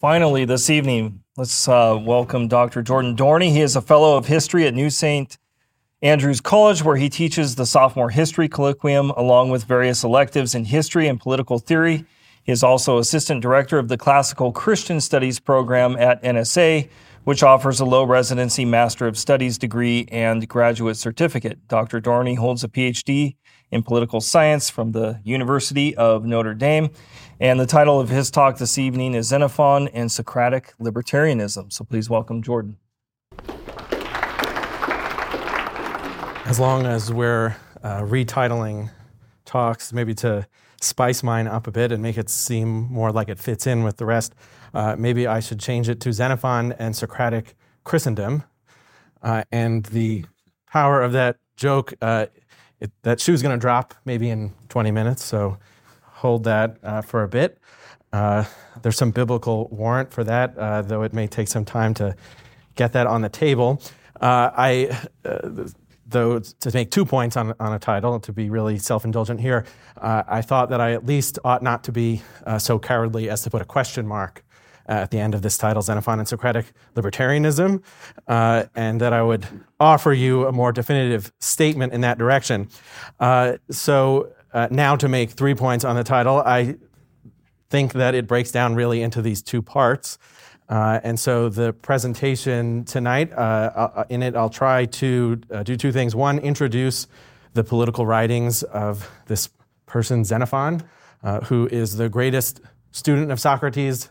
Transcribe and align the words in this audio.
Finally, 0.00 0.46
this 0.46 0.70
evening, 0.70 1.22
let's 1.36 1.68
uh, 1.68 1.94
welcome 2.02 2.48
Dr. 2.48 2.80
Jordan 2.80 3.14
Dorney. 3.14 3.50
He 3.50 3.60
is 3.60 3.76
a 3.76 3.82
fellow 3.82 4.16
of 4.16 4.28
history 4.28 4.66
at 4.66 4.72
New 4.72 4.88
St. 4.88 5.36
Andrews 6.00 6.40
College, 6.40 6.82
where 6.82 6.96
he 6.96 7.10
teaches 7.10 7.54
the 7.54 7.66
sophomore 7.66 8.08
history 8.08 8.48
colloquium 8.48 9.14
along 9.14 9.50
with 9.50 9.64
various 9.64 10.02
electives 10.02 10.54
in 10.54 10.64
history 10.64 11.06
and 11.06 11.20
political 11.20 11.58
theory. 11.58 12.06
He 12.42 12.50
is 12.50 12.62
also 12.62 12.96
assistant 12.96 13.42
director 13.42 13.78
of 13.78 13.88
the 13.88 13.98
classical 13.98 14.52
Christian 14.52 15.02
studies 15.02 15.38
program 15.38 15.96
at 15.96 16.22
NSA, 16.22 16.88
which 17.24 17.42
offers 17.42 17.78
a 17.78 17.84
low 17.84 18.04
residency 18.04 18.64
Master 18.64 19.06
of 19.06 19.18
Studies 19.18 19.58
degree 19.58 20.08
and 20.10 20.48
graduate 20.48 20.96
certificate. 20.96 21.68
Dr. 21.68 22.00
Dorney 22.00 22.38
holds 22.38 22.64
a 22.64 22.68
PhD 22.68 23.36
in 23.70 23.82
political 23.82 24.20
science 24.20 24.68
from 24.70 24.92
the 24.92 25.20
University 25.24 25.96
of 25.96 26.24
Notre 26.24 26.54
Dame 26.54 26.90
and 27.42 27.58
the 27.58 27.66
title 27.66 27.98
of 27.98 28.10
his 28.10 28.30
talk 28.30 28.58
this 28.58 28.76
evening 28.76 29.14
is 29.14 29.28
Xenophon 29.28 29.88
and 29.88 30.12
Socratic 30.12 30.74
Libertarianism. 30.78 31.72
So 31.72 31.84
please 31.84 32.10
welcome 32.10 32.42
Jordan. 32.42 32.76
As 36.44 36.60
long 36.60 36.84
as 36.84 37.10
we're 37.10 37.56
uh, 37.82 38.02
retitling 38.02 38.90
talks, 39.46 39.90
maybe 39.92 40.14
to 40.16 40.46
spice 40.82 41.22
mine 41.22 41.46
up 41.46 41.66
a 41.66 41.70
bit 41.70 41.92
and 41.92 42.02
make 42.02 42.18
it 42.18 42.28
seem 42.28 42.92
more 42.92 43.10
like 43.10 43.30
it 43.30 43.38
fits 43.38 43.66
in 43.66 43.84
with 43.84 43.96
the 43.96 44.04
rest, 44.04 44.34
uh, 44.74 44.96
maybe 44.98 45.26
I 45.26 45.40
should 45.40 45.60
change 45.60 45.88
it 45.88 45.98
to 46.00 46.12
Xenophon 46.12 46.72
and 46.72 46.94
Socratic 46.94 47.54
Christendom. 47.84 48.42
Uh, 49.22 49.44
and 49.50 49.86
the 49.86 50.26
power 50.66 51.00
of 51.02 51.12
that 51.12 51.36
joke, 51.56 51.94
uh, 52.02 52.26
it, 52.80 52.90
that 53.02 53.20
shoe's 53.20 53.42
going 53.42 53.56
to 53.56 53.60
drop 53.60 53.94
maybe 54.04 54.30
in 54.30 54.52
20 54.68 54.90
minutes. 54.90 55.24
So 55.24 55.58
hold 56.02 56.44
that 56.44 56.78
uh, 56.82 57.02
for 57.02 57.22
a 57.22 57.28
bit. 57.28 57.58
Uh, 58.12 58.44
there's 58.82 58.96
some 58.96 59.10
biblical 59.10 59.68
warrant 59.68 60.12
for 60.12 60.24
that, 60.24 60.56
uh, 60.58 60.82
though 60.82 61.02
it 61.02 61.12
may 61.12 61.26
take 61.26 61.48
some 61.48 61.64
time 61.64 61.94
to 61.94 62.16
get 62.74 62.92
that 62.92 63.06
on 63.06 63.22
the 63.22 63.28
table. 63.28 63.80
Uh, 64.20 64.50
I, 64.56 65.06
uh, 65.24 65.68
though, 66.06 66.40
to 66.40 66.70
make 66.74 66.90
two 66.90 67.04
points 67.04 67.36
on, 67.36 67.54
on 67.60 67.72
a 67.72 67.78
title, 67.78 68.18
to 68.18 68.32
be 68.32 68.50
really 68.50 68.78
self 68.78 69.04
indulgent 69.04 69.40
here, 69.40 69.64
uh, 69.98 70.24
I 70.26 70.42
thought 70.42 70.70
that 70.70 70.80
I 70.80 70.92
at 70.92 71.06
least 71.06 71.38
ought 71.44 71.62
not 71.62 71.84
to 71.84 71.92
be 71.92 72.22
so 72.58 72.78
cowardly 72.78 73.30
as 73.30 73.42
to 73.42 73.50
put 73.50 73.62
a 73.62 73.66
question 73.66 74.06
mark 74.06 74.44
at 74.86 75.10
the 75.10 75.18
end 75.18 75.34
of 75.34 75.42
this 75.42 75.56
title, 75.56 75.82
Xenophon 75.82 76.18
and 76.18 76.28
Socratic 76.28 76.72
Libertarianism, 76.94 77.82
uh, 78.26 78.64
and 78.74 79.00
that 79.00 79.12
I 79.12 79.22
would 79.22 79.46
offer 79.78 80.12
you 80.12 80.46
a 80.46 80.52
more 80.52 80.72
definitive 80.72 81.32
statement 81.38 81.92
in 81.92 82.00
that 82.00 82.18
direction. 82.18 82.68
Uh, 83.18 83.58
so, 83.70 84.32
uh, 84.52 84.68
now 84.70 84.96
to 84.96 85.08
make 85.08 85.30
three 85.30 85.54
points 85.54 85.84
on 85.84 85.96
the 85.96 86.04
title, 86.04 86.42
I 86.44 86.76
think 87.70 87.92
that 87.92 88.14
it 88.14 88.26
breaks 88.26 88.50
down 88.50 88.74
really 88.74 89.00
into 89.00 89.22
these 89.22 89.42
two 89.42 89.62
parts. 89.62 90.18
Uh, 90.68 91.00
and 91.02 91.18
so 91.18 91.48
the 91.48 91.72
presentation 91.72 92.84
tonight, 92.84 93.32
uh, 93.32 93.90
uh 93.96 94.04
in 94.08 94.22
it, 94.22 94.36
I'll 94.36 94.50
try 94.50 94.86
to 94.86 95.40
uh, 95.50 95.62
do 95.62 95.76
two 95.76 95.90
things. 95.90 96.14
One, 96.14 96.38
introduce 96.38 97.06
the 97.54 97.64
political 97.64 98.06
writings 98.06 98.62
of 98.62 99.10
this 99.26 99.48
person, 99.86 100.24
Xenophon, 100.24 100.82
uh, 101.24 101.40
who 101.40 101.68
is 101.72 101.96
the 101.96 102.08
greatest 102.08 102.60
student 102.92 103.32
of 103.32 103.40
Socrates, 103.40 104.10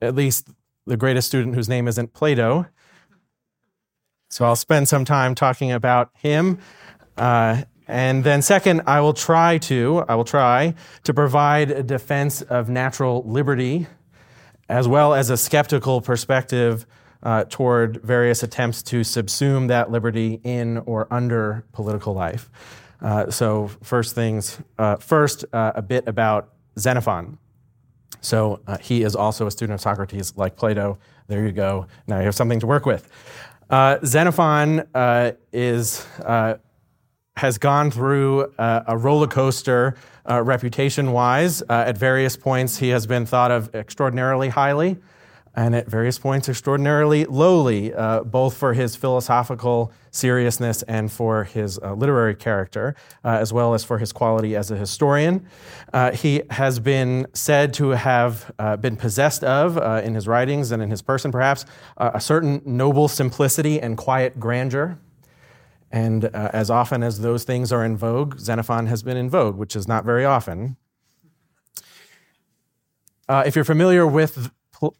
at 0.00 0.14
least 0.14 0.48
the 0.86 0.96
greatest 0.96 1.28
student 1.28 1.54
whose 1.54 1.68
name 1.68 1.88
isn't 1.88 2.12
Plato. 2.12 2.66
So 4.30 4.44
I'll 4.44 4.56
spend 4.56 4.88
some 4.88 5.04
time 5.04 5.34
talking 5.34 5.72
about 5.72 6.10
him. 6.14 6.58
Uh, 7.16 7.62
and 7.86 8.24
then 8.24 8.42
second, 8.42 8.82
I 8.86 9.00
will 9.00 9.12
try 9.12 9.58
to, 9.58 10.04
I 10.08 10.14
will 10.14 10.24
try 10.24 10.74
to 11.04 11.14
provide 11.14 11.70
a 11.70 11.82
defense 11.82 12.42
of 12.42 12.68
natural 12.68 13.22
liberty 13.26 13.86
as 14.68 14.88
well 14.88 15.14
as 15.14 15.30
a 15.30 15.36
skeptical 15.36 16.00
perspective 16.00 16.86
uh, 17.22 17.44
toward 17.48 18.02
various 18.02 18.42
attempts 18.42 18.82
to 18.82 19.00
subsume 19.00 19.68
that 19.68 19.90
liberty 19.90 20.40
in 20.42 20.78
or 20.78 21.06
under 21.12 21.64
political 21.72 22.14
life. 22.14 22.50
Uh, 23.00 23.30
so, 23.30 23.68
first 23.82 24.14
things 24.14 24.58
uh, 24.78 24.96
first, 24.96 25.44
uh, 25.52 25.72
a 25.74 25.82
bit 25.82 26.06
about 26.06 26.54
Xenophon. 26.78 27.38
So, 28.24 28.60
uh, 28.66 28.78
he 28.78 29.02
is 29.02 29.14
also 29.14 29.46
a 29.46 29.50
student 29.50 29.74
of 29.74 29.80
Socrates, 29.80 30.34
like 30.36 30.56
Plato. 30.56 30.98
There 31.26 31.44
you 31.44 31.52
go. 31.52 31.86
Now 32.06 32.18
you 32.18 32.24
have 32.24 32.34
something 32.34 32.60
to 32.60 32.66
work 32.66 32.86
with. 32.86 33.10
Uh, 33.70 33.98
Xenophon 34.04 34.86
is 35.52 36.06
has 37.36 37.58
gone 37.58 37.90
through 37.90 38.52
uh, 38.58 38.84
a 38.86 38.96
roller 38.96 39.26
coaster 39.26 39.96
uh, 40.28 40.42
reputation 40.42 41.12
wise. 41.12 41.62
Uh, 41.62 41.84
at 41.86 41.98
various 41.98 42.36
points, 42.36 42.78
he 42.78 42.88
has 42.90 43.06
been 43.06 43.26
thought 43.26 43.50
of 43.50 43.74
extraordinarily 43.74 44.48
highly, 44.48 44.96
and 45.56 45.74
at 45.74 45.86
various 45.86 46.18
points, 46.18 46.48
extraordinarily 46.48 47.24
lowly, 47.26 47.94
uh, 47.94 48.24
both 48.24 48.56
for 48.56 48.74
his 48.74 48.96
philosophical 48.96 49.92
seriousness 50.10 50.82
and 50.84 51.12
for 51.12 51.44
his 51.44 51.78
uh, 51.78 51.92
literary 51.94 52.34
character, 52.34 52.94
uh, 53.24 53.28
as 53.28 53.52
well 53.52 53.74
as 53.74 53.84
for 53.84 53.98
his 53.98 54.12
quality 54.12 54.56
as 54.56 54.70
a 54.70 54.76
historian. 54.76 55.46
he 56.14 56.42
has 56.50 56.78
been 56.80 57.26
said 57.32 57.72
to 57.74 57.90
have 57.90 58.52
been 58.80 58.96
possessed 58.96 59.44
of, 59.44 59.76
in 60.04 60.14
his 60.14 60.26
writings 60.26 60.72
and 60.72 60.82
in 60.82 60.90
his 60.90 61.02
person 61.02 61.30
perhaps, 61.30 61.64
a 61.96 62.20
certain 62.20 62.60
noble 62.64 63.08
simplicity 63.08 63.80
and 63.80 63.96
quiet 63.96 64.38
grandeur. 64.40 64.98
And 65.94 66.24
uh, 66.24 66.50
as 66.52 66.70
often 66.70 67.04
as 67.04 67.20
those 67.20 67.44
things 67.44 67.70
are 67.70 67.84
in 67.84 67.96
vogue, 67.96 68.40
Xenophon 68.40 68.86
has 68.86 69.04
been 69.04 69.16
in 69.16 69.30
vogue, 69.30 69.56
which 69.56 69.76
is 69.76 69.86
not 69.86 70.04
very 70.04 70.24
often. 70.24 70.76
Uh, 73.28 73.44
if 73.46 73.54
you're 73.54 73.64
familiar 73.64 74.04
with, 74.04 74.50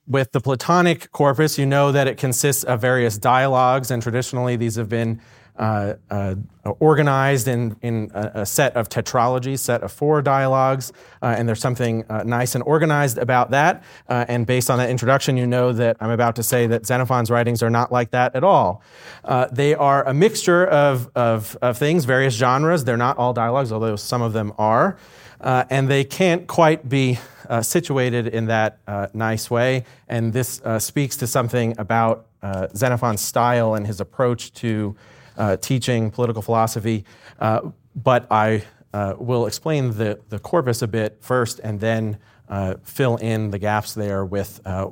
with 0.06 0.32
the 0.32 0.40
Platonic 0.40 1.10
corpus, 1.12 1.58
you 1.58 1.66
know 1.66 1.92
that 1.92 2.06
it 2.06 2.16
consists 2.16 2.64
of 2.64 2.80
various 2.80 3.18
dialogues, 3.18 3.90
and 3.90 4.02
traditionally 4.02 4.56
these 4.56 4.76
have 4.76 4.88
been 4.88 5.20
uh, 5.56 5.94
uh, 6.10 6.34
organized 6.80 7.46
in, 7.46 7.76
in 7.80 8.10
a, 8.12 8.40
a, 8.40 8.46
set 8.46 8.74
of 8.74 8.88
tetralogies, 8.88 9.60
set 9.60 9.82
of 9.82 9.92
four 9.92 10.20
dialogues, 10.20 10.92
uh, 11.22 11.34
and 11.38 11.48
there's 11.48 11.60
something 11.60 12.04
uh, 12.10 12.24
nice 12.24 12.56
and 12.56 12.64
organized 12.64 13.18
about 13.18 13.50
that. 13.50 13.84
Uh, 14.08 14.24
and 14.26 14.46
based 14.46 14.68
on 14.68 14.78
that 14.78 14.90
introduction, 14.90 15.36
you 15.36 15.46
know 15.46 15.72
that 15.72 15.96
I'm 16.00 16.10
about 16.10 16.34
to 16.36 16.42
say 16.42 16.66
that 16.66 16.86
Xenophon's 16.86 17.30
writings 17.30 17.62
are 17.62 17.70
not 17.70 17.92
like 17.92 18.10
that 18.10 18.34
at 18.34 18.42
all. 18.42 18.82
Uh, 19.24 19.46
they 19.52 19.74
are 19.74 20.02
a 20.08 20.12
mixture 20.12 20.66
of, 20.66 21.08
of, 21.14 21.56
of, 21.62 21.78
things, 21.78 22.04
various 22.04 22.34
genres. 22.34 22.82
They're 22.82 22.96
not 22.96 23.16
all 23.16 23.32
dialogues, 23.32 23.70
although 23.70 23.96
some 23.96 24.22
of 24.22 24.32
them 24.32 24.52
are. 24.58 24.96
And 25.44 25.88
they 25.88 26.04
can't 26.04 26.46
quite 26.46 26.88
be 26.88 27.18
situated 27.62 28.26
in 28.26 28.46
that 28.46 28.78
nice 29.14 29.50
way. 29.50 29.84
And 30.08 30.32
this 30.32 30.60
speaks 30.78 31.16
to 31.18 31.26
something 31.26 31.74
about 31.78 32.26
Xenophon's 32.74 33.20
style 33.20 33.74
and 33.74 33.86
his 33.86 34.00
approach 34.00 34.52
to 34.54 34.96
uh, 35.36 35.56
teaching 35.56 36.10
political 36.10 36.42
philosophy, 36.42 37.04
uh, 37.40 37.60
but 37.94 38.26
I 38.30 38.64
uh, 38.92 39.14
will 39.18 39.46
explain 39.46 39.96
the, 39.96 40.20
the 40.28 40.38
corpus 40.38 40.82
a 40.82 40.88
bit 40.88 41.18
first 41.20 41.60
and 41.60 41.80
then 41.80 42.18
uh, 42.48 42.74
fill 42.82 43.16
in 43.16 43.50
the 43.50 43.58
gaps 43.58 43.94
there 43.94 44.24
with 44.24 44.60
uh, 44.66 44.84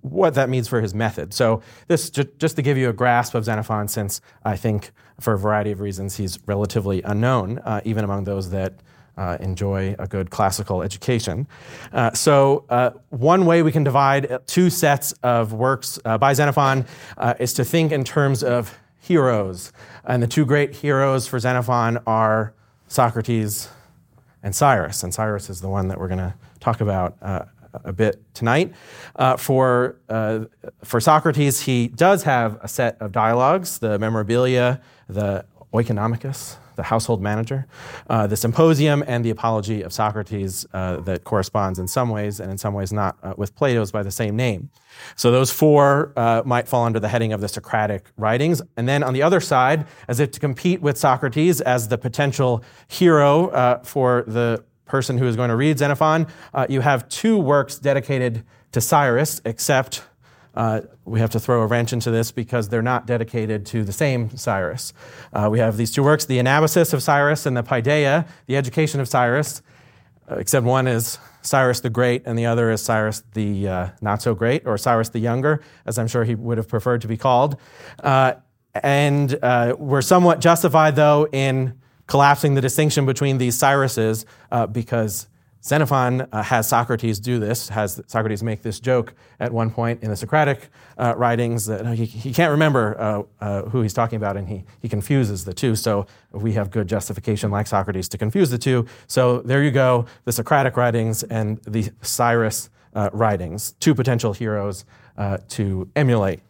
what 0.00 0.34
that 0.34 0.48
means 0.48 0.68
for 0.68 0.80
his 0.80 0.94
method. 0.94 1.32
So, 1.32 1.62
this 1.86 2.10
ju- 2.10 2.28
just 2.38 2.56
to 2.56 2.62
give 2.62 2.76
you 2.76 2.88
a 2.88 2.92
grasp 2.92 3.34
of 3.34 3.44
Xenophon, 3.44 3.86
since 3.86 4.20
I 4.44 4.56
think 4.56 4.90
for 5.20 5.34
a 5.34 5.38
variety 5.38 5.70
of 5.70 5.80
reasons 5.80 6.16
he's 6.16 6.38
relatively 6.46 7.00
unknown, 7.02 7.60
uh, 7.60 7.80
even 7.84 8.04
among 8.04 8.24
those 8.24 8.50
that 8.50 8.74
uh, 9.18 9.36
enjoy 9.40 9.94
a 9.98 10.06
good 10.06 10.30
classical 10.30 10.82
education. 10.82 11.46
Uh, 11.92 12.12
so, 12.12 12.64
uh, 12.70 12.90
one 13.10 13.44
way 13.44 13.62
we 13.62 13.72
can 13.72 13.84
divide 13.84 14.38
two 14.46 14.70
sets 14.70 15.12
of 15.22 15.52
works 15.52 15.98
by 16.20 16.32
Xenophon 16.32 16.86
is 17.38 17.52
to 17.52 17.64
think 17.64 17.92
in 17.92 18.04
terms 18.04 18.42
of 18.42 18.78
heroes. 19.00 19.72
And 20.04 20.22
the 20.22 20.26
two 20.26 20.44
great 20.44 20.76
heroes 20.76 21.26
for 21.26 21.38
Xenophon 21.38 21.98
are 22.06 22.54
Socrates 22.88 23.68
and 24.42 24.54
Cyrus. 24.54 25.02
And 25.02 25.12
Cyrus 25.12 25.50
is 25.50 25.60
the 25.60 25.68
one 25.68 25.88
that 25.88 25.98
we're 25.98 26.08
going 26.08 26.18
to 26.18 26.34
talk 26.60 26.80
about 26.80 27.16
uh, 27.22 27.44
a 27.84 27.92
bit 27.92 28.22
tonight. 28.34 28.72
Uh, 29.16 29.36
for, 29.36 29.96
uh, 30.08 30.44
for 30.84 31.00
Socrates, 31.00 31.62
he 31.62 31.88
does 31.88 32.22
have 32.24 32.58
a 32.62 32.68
set 32.68 33.00
of 33.00 33.12
dialogues 33.12 33.78
the 33.78 33.98
Memorabilia, 33.98 34.80
the 35.08 35.44
Oikonomicus, 35.72 36.56
the 36.76 36.84
household 36.84 37.20
manager, 37.20 37.66
uh, 38.08 38.26
the 38.26 38.36
symposium, 38.36 39.04
and 39.06 39.24
the 39.24 39.30
apology 39.30 39.82
of 39.82 39.92
Socrates 39.92 40.66
uh, 40.72 40.98
that 41.00 41.24
corresponds 41.24 41.78
in 41.78 41.86
some 41.86 42.08
ways 42.08 42.40
and 42.40 42.50
in 42.50 42.56
some 42.56 42.72
ways 42.72 42.92
not 42.92 43.18
uh, 43.22 43.34
with 43.36 43.54
Plato's 43.54 43.90
by 43.90 44.02
the 44.02 44.10
same 44.10 44.36
name. 44.36 44.70
So 45.16 45.30
those 45.30 45.50
four 45.50 46.12
uh, 46.16 46.42
might 46.46 46.68
fall 46.68 46.84
under 46.84 47.00
the 47.00 47.08
heading 47.08 47.32
of 47.32 47.40
the 47.40 47.48
Socratic 47.48 48.06
writings. 48.16 48.62
And 48.76 48.88
then 48.88 49.02
on 49.02 49.12
the 49.12 49.22
other 49.22 49.40
side, 49.40 49.86
as 50.08 50.20
if 50.20 50.30
to 50.32 50.40
compete 50.40 50.80
with 50.80 50.96
Socrates 50.96 51.60
as 51.60 51.88
the 51.88 51.98
potential 51.98 52.62
hero 52.86 53.48
uh, 53.48 53.82
for 53.82 54.24
the 54.26 54.64
person 54.86 55.18
who 55.18 55.26
is 55.26 55.36
going 55.36 55.50
to 55.50 55.56
read 55.56 55.78
Xenophon, 55.78 56.26
uh, 56.54 56.66
you 56.68 56.80
have 56.80 57.08
two 57.08 57.38
works 57.38 57.78
dedicated 57.78 58.44
to 58.72 58.80
Cyrus, 58.80 59.40
except 59.44 60.02
uh, 60.58 60.80
we 61.04 61.20
have 61.20 61.30
to 61.30 61.38
throw 61.38 61.62
a 61.62 61.66
wrench 61.66 61.92
into 61.92 62.10
this 62.10 62.32
because 62.32 62.68
they're 62.68 62.82
not 62.82 63.06
dedicated 63.06 63.64
to 63.64 63.84
the 63.84 63.92
same 63.92 64.36
Cyrus. 64.36 64.92
Uh, 65.32 65.48
we 65.48 65.60
have 65.60 65.76
these 65.76 65.92
two 65.92 66.02
works, 66.02 66.24
the 66.24 66.38
Anabasis 66.38 66.92
of 66.92 67.00
Cyrus 67.00 67.46
and 67.46 67.56
the 67.56 67.62
Paideia, 67.62 68.26
the 68.46 68.56
Education 68.56 69.00
of 69.00 69.06
Cyrus, 69.06 69.62
uh, 70.28 70.34
except 70.34 70.66
one 70.66 70.88
is 70.88 71.18
Cyrus 71.42 71.78
the 71.78 71.90
Great, 71.90 72.24
and 72.26 72.36
the 72.36 72.46
other 72.46 72.72
is 72.72 72.82
Cyrus 72.82 73.22
the 73.34 73.68
uh, 73.68 73.88
Not 74.00 74.20
So 74.20 74.34
Great, 74.34 74.66
or 74.66 74.76
Cyrus 74.76 75.10
the 75.10 75.20
Younger, 75.20 75.62
as 75.86 75.96
I'm 75.96 76.08
sure 76.08 76.24
he 76.24 76.34
would 76.34 76.58
have 76.58 76.66
preferred 76.66 77.02
to 77.02 77.08
be 77.08 77.16
called. 77.16 77.56
Uh, 78.02 78.32
and 78.74 79.38
uh, 79.40 79.76
we're 79.78 80.02
somewhat 80.02 80.40
justified, 80.40 80.96
though, 80.96 81.28
in 81.30 81.78
collapsing 82.08 82.54
the 82.54 82.60
distinction 82.60 83.06
between 83.06 83.38
these 83.38 83.56
Cyruses 83.56 84.24
uh, 84.50 84.66
because 84.66 85.28
Xenophon 85.68 86.22
uh, 86.32 86.42
has 86.42 86.66
Socrates 86.66 87.20
do 87.20 87.38
this, 87.38 87.68
has 87.68 88.00
Socrates 88.06 88.42
make 88.42 88.62
this 88.62 88.80
joke 88.80 89.12
at 89.38 89.52
one 89.52 89.70
point 89.70 90.02
in 90.02 90.08
the 90.08 90.16
Socratic 90.16 90.70
uh, 90.96 91.12
writings 91.14 91.66
that 91.66 91.84
he, 91.94 92.06
he 92.06 92.32
can't 92.32 92.50
remember 92.50 92.98
uh, 92.98 93.22
uh, 93.44 93.62
who 93.64 93.82
he's 93.82 93.92
talking 93.92 94.16
about 94.16 94.38
and 94.38 94.48
he, 94.48 94.64
he 94.80 94.88
confuses 94.88 95.44
the 95.44 95.52
two. 95.52 95.76
So 95.76 96.06
we 96.32 96.54
have 96.54 96.70
good 96.70 96.88
justification, 96.88 97.50
like 97.50 97.66
Socrates, 97.66 98.08
to 98.08 98.16
confuse 98.16 98.48
the 98.48 98.56
two. 98.56 98.86
So 99.08 99.40
there 99.40 99.62
you 99.62 99.70
go 99.70 100.06
the 100.24 100.32
Socratic 100.32 100.78
writings 100.78 101.22
and 101.24 101.58
the 101.64 101.90
Cyrus 102.00 102.70
uh, 102.94 103.10
writings, 103.12 103.72
two 103.72 103.94
potential 103.94 104.32
heroes 104.32 104.86
uh, 105.18 105.36
to 105.48 105.90
emulate. 105.94 106.40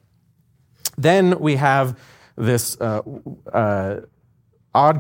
Then 0.97 1.41
we 1.41 1.57
have 1.57 1.99
this 2.37 2.77
odd 2.81 4.05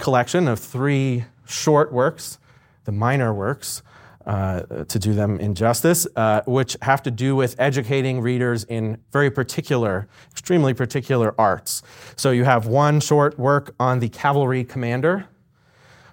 collection 0.00 0.48
of 0.48 0.58
three 0.58 1.24
short 1.46 1.92
works, 1.92 2.38
the 2.82 2.90
minor 2.90 3.32
works 3.32 3.82
uh, 4.28 4.84
to 4.84 4.98
do 4.98 5.14
them 5.14 5.40
injustice, 5.40 6.06
uh, 6.14 6.42
which 6.46 6.76
have 6.82 7.02
to 7.02 7.10
do 7.10 7.34
with 7.34 7.56
educating 7.58 8.20
readers 8.20 8.64
in 8.64 8.98
very 9.10 9.30
particular, 9.30 10.06
extremely 10.30 10.74
particular 10.74 11.34
arts. 11.40 11.82
So 12.14 12.30
you 12.30 12.44
have 12.44 12.66
one 12.66 13.00
short 13.00 13.38
work 13.38 13.74
on 13.80 14.00
the 14.00 14.10
cavalry 14.10 14.64
commander, 14.64 15.26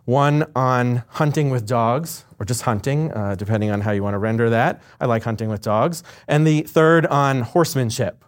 one 0.06 0.46
on 0.56 1.04
hunting 1.10 1.50
with 1.50 1.68
dogs, 1.68 2.24
or 2.40 2.46
just 2.46 2.62
hunting, 2.62 3.12
uh, 3.12 3.36
depending 3.36 3.70
on 3.70 3.82
how 3.82 3.92
you 3.92 4.02
want 4.02 4.14
to 4.14 4.20
render 4.20 4.50
that. 4.50 4.82
I 5.02 5.08
like 5.08 5.24
hunting 5.24 5.50
with 5.50 5.62
dogs. 5.62 6.02
And 6.28 6.48
the 6.48 6.62
third 6.62 7.06
on 7.08 7.42
horsemanship. 7.42 8.24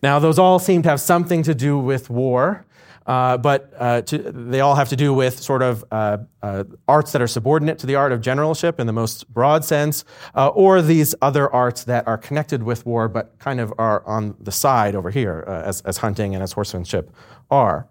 Now, 0.00 0.20
those 0.20 0.38
all 0.38 0.60
seem 0.60 0.82
to 0.82 0.88
have 0.90 1.00
something 1.00 1.42
to 1.42 1.56
do 1.56 1.76
with 1.76 2.08
war. 2.08 2.64
Uh, 3.08 3.38
but 3.38 3.72
uh, 3.78 4.02
to, 4.02 4.18
they 4.18 4.60
all 4.60 4.74
have 4.74 4.90
to 4.90 4.96
do 4.96 5.14
with 5.14 5.40
sort 5.40 5.62
of 5.62 5.82
uh, 5.90 6.18
uh, 6.42 6.62
arts 6.86 7.10
that 7.12 7.22
are 7.22 7.26
subordinate 7.26 7.78
to 7.78 7.86
the 7.86 7.94
art 7.94 8.12
of 8.12 8.20
generalship 8.20 8.78
in 8.78 8.86
the 8.86 8.92
most 8.92 9.26
broad 9.32 9.64
sense, 9.64 10.04
uh, 10.34 10.48
or 10.48 10.82
these 10.82 11.14
other 11.22 11.50
arts 11.50 11.84
that 11.84 12.06
are 12.06 12.18
connected 12.18 12.62
with 12.62 12.84
war 12.84 13.08
but 13.08 13.36
kind 13.38 13.60
of 13.60 13.72
are 13.78 14.06
on 14.06 14.36
the 14.38 14.52
side 14.52 14.94
over 14.94 15.10
here, 15.10 15.42
as, 15.48 15.80
as 15.82 15.96
hunting 15.96 16.34
and 16.34 16.42
as 16.42 16.52
horsemanship 16.52 17.10
are. 17.50 17.88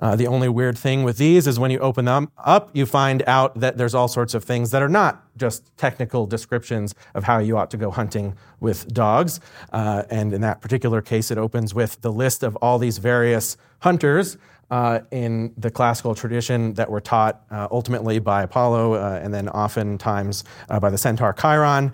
Uh, 0.00 0.14
the 0.14 0.26
only 0.26 0.48
weird 0.48 0.78
thing 0.78 1.02
with 1.02 1.18
these 1.18 1.46
is 1.46 1.58
when 1.58 1.70
you 1.70 1.78
open 1.80 2.04
them 2.04 2.30
up, 2.38 2.70
you 2.72 2.86
find 2.86 3.22
out 3.26 3.58
that 3.58 3.76
there's 3.76 3.94
all 3.94 4.08
sorts 4.08 4.34
of 4.34 4.44
things 4.44 4.70
that 4.70 4.82
are 4.82 4.88
not 4.88 5.24
just 5.36 5.76
technical 5.76 6.26
descriptions 6.26 6.94
of 7.14 7.24
how 7.24 7.38
you 7.38 7.56
ought 7.56 7.70
to 7.70 7.76
go 7.76 7.90
hunting 7.90 8.36
with 8.60 8.92
dogs. 8.92 9.40
Uh, 9.72 10.04
and 10.10 10.32
in 10.32 10.40
that 10.40 10.60
particular 10.60 11.02
case, 11.02 11.30
it 11.30 11.38
opens 11.38 11.74
with 11.74 12.00
the 12.00 12.12
list 12.12 12.42
of 12.42 12.56
all 12.56 12.78
these 12.78 12.98
various 12.98 13.56
hunters 13.80 14.36
uh, 14.70 15.00
in 15.10 15.52
the 15.56 15.70
classical 15.70 16.14
tradition 16.14 16.74
that 16.74 16.90
were 16.90 17.00
taught 17.00 17.42
uh, 17.50 17.66
ultimately 17.70 18.18
by 18.18 18.42
Apollo 18.42 18.94
uh, 18.94 19.20
and 19.22 19.32
then 19.32 19.48
oftentimes 19.48 20.44
uh, 20.68 20.78
by 20.78 20.90
the 20.90 20.98
centaur 20.98 21.32
Chiron 21.32 21.92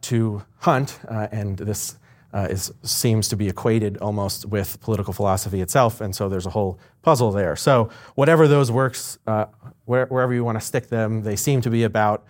to 0.00 0.42
hunt. 0.58 0.98
And 1.08 1.56
this 1.56 1.96
uh, 2.32 2.46
is, 2.50 2.72
seems 2.82 3.28
to 3.28 3.36
be 3.36 3.48
equated 3.48 3.96
almost 3.98 4.46
with 4.46 4.80
political 4.80 5.12
philosophy 5.12 5.60
itself, 5.60 6.00
and 6.00 6.14
so 6.14 6.28
there's 6.28 6.46
a 6.46 6.50
whole 6.50 6.78
puzzle 7.02 7.32
there. 7.32 7.56
So, 7.56 7.90
whatever 8.14 8.48
those 8.48 8.70
works, 8.70 9.18
uh, 9.26 9.46
where, 9.84 10.06
wherever 10.06 10.34
you 10.34 10.44
want 10.44 10.60
to 10.60 10.64
stick 10.64 10.88
them, 10.88 11.22
they 11.22 11.36
seem 11.36 11.60
to 11.62 11.70
be 11.70 11.84
about 11.84 12.24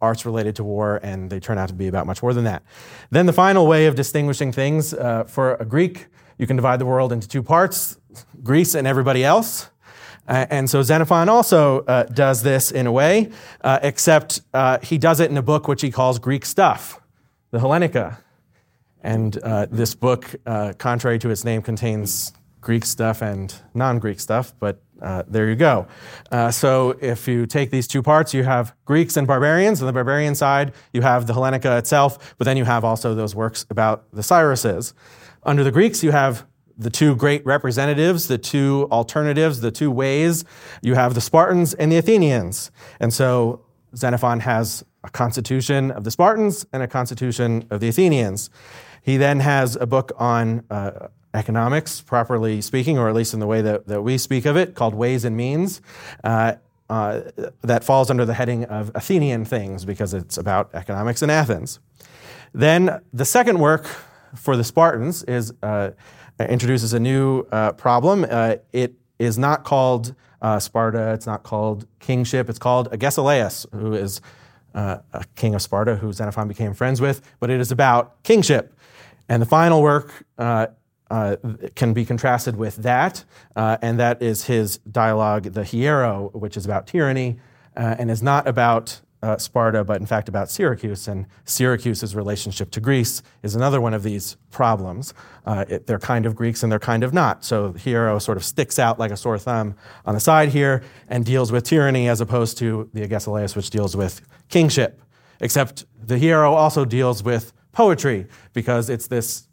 arts 0.00 0.26
related 0.26 0.56
to 0.56 0.64
war, 0.64 1.00
and 1.02 1.30
they 1.30 1.40
turn 1.40 1.56
out 1.56 1.68
to 1.68 1.74
be 1.74 1.86
about 1.86 2.06
much 2.06 2.22
more 2.22 2.34
than 2.34 2.44
that. 2.44 2.62
Then, 3.10 3.26
the 3.26 3.32
final 3.32 3.66
way 3.66 3.86
of 3.86 3.94
distinguishing 3.94 4.52
things 4.52 4.92
uh, 4.94 5.24
for 5.24 5.54
a 5.54 5.64
Greek, 5.64 6.06
you 6.38 6.46
can 6.46 6.56
divide 6.56 6.78
the 6.78 6.86
world 6.86 7.12
into 7.12 7.28
two 7.28 7.42
parts 7.42 7.98
Greece 8.42 8.74
and 8.74 8.86
everybody 8.86 9.24
else. 9.24 9.70
Uh, 10.26 10.46
and 10.48 10.70
so 10.70 10.82
Xenophon 10.82 11.28
also 11.28 11.80
uh, 11.80 12.04
does 12.04 12.42
this 12.42 12.70
in 12.70 12.86
a 12.86 12.92
way, 12.92 13.30
uh, 13.60 13.78
except 13.82 14.40
uh, 14.54 14.78
he 14.78 14.96
does 14.96 15.20
it 15.20 15.30
in 15.30 15.36
a 15.36 15.42
book 15.42 15.68
which 15.68 15.82
he 15.82 15.90
calls 15.90 16.18
Greek 16.18 16.46
Stuff, 16.46 17.00
the 17.50 17.58
Hellenica. 17.58 18.18
And 19.02 19.34
this 19.70 19.94
book, 19.94 20.34
contrary 20.78 21.18
to 21.18 21.28
its 21.28 21.44
name, 21.44 21.60
contains 21.60 22.32
Greek 22.64 22.84
stuff 22.84 23.22
and 23.22 23.54
non 23.74 23.98
Greek 24.00 24.18
stuff, 24.18 24.54
but 24.58 24.82
uh, 25.00 25.22
there 25.28 25.48
you 25.48 25.54
go. 25.54 25.86
Uh, 26.32 26.50
so 26.50 26.96
if 27.00 27.28
you 27.28 27.46
take 27.46 27.70
these 27.70 27.86
two 27.86 28.02
parts, 28.02 28.32
you 28.32 28.42
have 28.42 28.74
Greeks 28.86 29.16
and 29.16 29.26
barbarians. 29.26 29.80
On 29.82 29.86
the 29.86 29.92
barbarian 29.92 30.34
side, 30.34 30.72
you 30.92 31.02
have 31.02 31.26
the 31.26 31.34
Hellenica 31.34 31.78
itself, 31.78 32.34
but 32.38 32.46
then 32.46 32.56
you 32.56 32.64
have 32.64 32.84
also 32.84 33.14
those 33.14 33.34
works 33.34 33.66
about 33.70 34.10
the 34.12 34.22
Cyruses. 34.22 34.94
Under 35.42 35.62
the 35.62 35.70
Greeks, 35.70 36.02
you 36.02 36.10
have 36.10 36.46
the 36.76 36.90
two 36.90 37.14
great 37.14 37.44
representatives, 37.46 38.28
the 38.28 38.38
two 38.38 38.88
alternatives, 38.90 39.60
the 39.60 39.70
two 39.70 39.90
ways. 39.90 40.44
You 40.82 40.94
have 40.94 41.14
the 41.14 41.20
Spartans 41.20 41.74
and 41.74 41.92
the 41.92 41.98
Athenians. 41.98 42.70
And 42.98 43.12
so 43.12 43.64
Xenophon 43.94 44.40
has 44.40 44.84
a 45.04 45.10
constitution 45.10 45.90
of 45.90 46.04
the 46.04 46.10
Spartans 46.10 46.66
and 46.72 46.82
a 46.82 46.88
constitution 46.88 47.66
of 47.70 47.80
the 47.80 47.88
Athenians. 47.88 48.50
He 49.02 49.18
then 49.18 49.40
has 49.40 49.76
a 49.76 49.86
book 49.86 50.12
on 50.16 50.64
uh, 50.70 51.08
economics, 51.34 52.00
properly 52.00 52.60
speaking, 52.60 52.96
or 52.96 53.08
at 53.08 53.14
least 53.14 53.34
in 53.34 53.40
the 53.40 53.46
way 53.46 53.60
that, 53.60 53.86
that 53.88 54.02
we 54.02 54.16
speak 54.16 54.46
of 54.46 54.56
it, 54.56 54.74
called 54.74 54.94
Ways 54.94 55.24
and 55.24 55.36
Means. 55.36 55.82
Uh, 56.22 56.54
uh, 56.90 57.22
that 57.62 57.82
falls 57.82 58.10
under 58.10 58.24
the 58.24 58.34
heading 58.34 58.64
of 58.66 58.90
Athenian 58.94 59.44
things 59.44 59.84
because 59.84 60.12
it's 60.12 60.36
about 60.36 60.70
economics 60.74 61.22
in 61.22 61.30
Athens. 61.30 61.80
Then 62.52 63.00
the 63.12 63.24
second 63.24 63.58
work 63.58 63.86
for 64.36 64.56
the 64.56 64.64
Spartans 64.64 65.22
is 65.24 65.52
uh, 65.62 65.90
introduces 66.38 66.92
a 66.92 67.00
new 67.00 67.46
uh, 67.50 67.72
problem. 67.72 68.26
Uh, 68.28 68.56
it 68.72 68.94
is 69.18 69.38
not 69.38 69.64
called 69.64 70.14
Sparta. 70.58 71.14
It's 71.14 71.26
not 71.26 71.42
called 71.42 71.86
kingship. 72.00 72.50
It's 72.50 72.58
called 72.58 72.90
Agesilaus, 72.92 73.66
who 73.72 73.94
is 73.94 74.20
a 74.74 75.24
king 75.36 75.54
of 75.54 75.62
Sparta, 75.62 75.96
who 75.96 76.12
Xenophon 76.12 76.48
became 76.48 76.74
friends 76.74 77.00
with. 77.00 77.22
But 77.40 77.48
it 77.48 77.60
is 77.60 77.72
about 77.72 78.22
kingship. 78.24 78.78
And 79.26 79.40
the 79.40 79.46
final 79.46 79.80
work 79.80 80.26
uh, 81.10 81.36
can 81.74 81.92
be 81.92 82.04
contrasted 82.04 82.56
with 82.56 82.76
that, 82.76 83.24
uh, 83.56 83.76
and 83.82 83.98
that 83.98 84.22
is 84.22 84.44
his 84.44 84.78
dialogue, 84.78 85.44
The 85.44 85.64
Hiero, 85.64 86.30
which 86.32 86.56
is 86.56 86.64
about 86.64 86.86
tyranny 86.86 87.38
uh, 87.76 87.96
and 87.98 88.10
is 88.10 88.22
not 88.22 88.46
about 88.46 89.00
uh, 89.24 89.38
Sparta, 89.38 89.84
but 89.84 90.00
in 90.00 90.06
fact 90.06 90.28
about 90.28 90.50
Syracuse. 90.50 91.08
And 91.08 91.26
Syracuse's 91.44 92.14
relationship 92.14 92.70
to 92.72 92.80
Greece 92.80 93.22
is 93.42 93.54
another 93.54 93.80
one 93.80 93.94
of 93.94 94.02
these 94.02 94.36
problems. 94.50 95.14
Uh, 95.46 95.64
it, 95.66 95.86
they're 95.86 95.98
kind 95.98 96.26
of 96.26 96.36
Greeks 96.36 96.62
and 96.62 96.70
they're 96.70 96.78
kind 96.78 97.02
of 97.02 97.14
not. 97.14 97.42
So 97.42 97.72
Hiero 97.72 98.18
sort 98.18 98.36
of 98.36 98.44
sticks 98.44 98.78
out 98.78 98.98
like 98.98 99.10
a 99.10 99.16
sore 99.16 99.38
thumb 99.38 99.76
on 100.04 100.14
the 100.14 100.20
side 100.20 100.50
here 100.50 100.82
and 101.08 101.24
deals 101.24 101.50
with 101.50 101.64
tyranny 101.64 102.08
as 102.08 102.20
opposed 102.20 102.58
to 102.58 102.90
the 102.92 103.02
Agesilaus, 103.02 103.56
which 103.56 103.70
deals 103.70 103.96
with 103.96 104.20
kingship. 104.48 105.00
Except 105.40 105.86
the 106.02 106.18
Hiero 106.18 106.52
also 106.52 106.84
deals 106.84 107.22
with 107.22 107.52
poetry 107.72 108.26
because 108.52 108.90
it's 108.90 109.06
this 109.06 109.48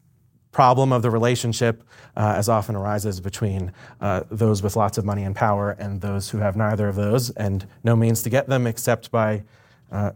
problem 0.52 0.92
of 0.92 1.02
the 1.02 1.10
relationship 1.10 1.84
uh, 2.16 2.34
as 2.36 2.50
often 2.50 2.76
arises 2.76 3.20
between 3.20 3.72
uh, 4.02 4.22
those 4.30 4.62
with 4.62 4.76
lots 4.76 4.98
of 4.98 5.06
money 5.06 5.24
and 5.24 5.36
power 5.36 5.72
and 5.72 6.02
those 6.02 6.30
who 6.30 6.40
have 6.40 6.56
neither 6.56 6.88
of 6.88 6.96
those 6.96 7.30
and 7.32 7.68
no 7.84 7.96
means 7.96 8.22
to 8.24 8.30
get 8.30 8.48
them 8.48 8.68
except 8.68 9.12
by 9.12 9.44
uh, 9.92 10.12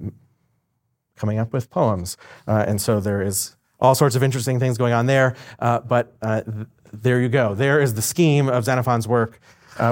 coming 1.15 1.39
up 1.39 1.54
with 1.54 1.70
poems. 1.70 2.18
Uh, 2.48 2.65
and 2.68 2.82
so 2.82 3.00
there 3.00 3.22
is 3.22 3.56
all 3.80 3.96
sorts 3.96 4.15
of 4.15 4.24
interesting 4.24 4.60
things 4.60 4.77
going 4.77 4.94
on 4.94 5.06
there. 5.06 5.36
Uh, 5.60 5.80
but 5.80 6.13
uh, 6.22 6.42
th- 6.42 6.68
there 6.92 7.22
you 7.22 7.30
go. 7.30 7.56
There 7.56 7.82
is 7.82 7.94
the 7.94 8.01
scheme 8.01 8.48
of 8.48 8.65
Xenophon's 8.65 9.08
work 9.08 9.39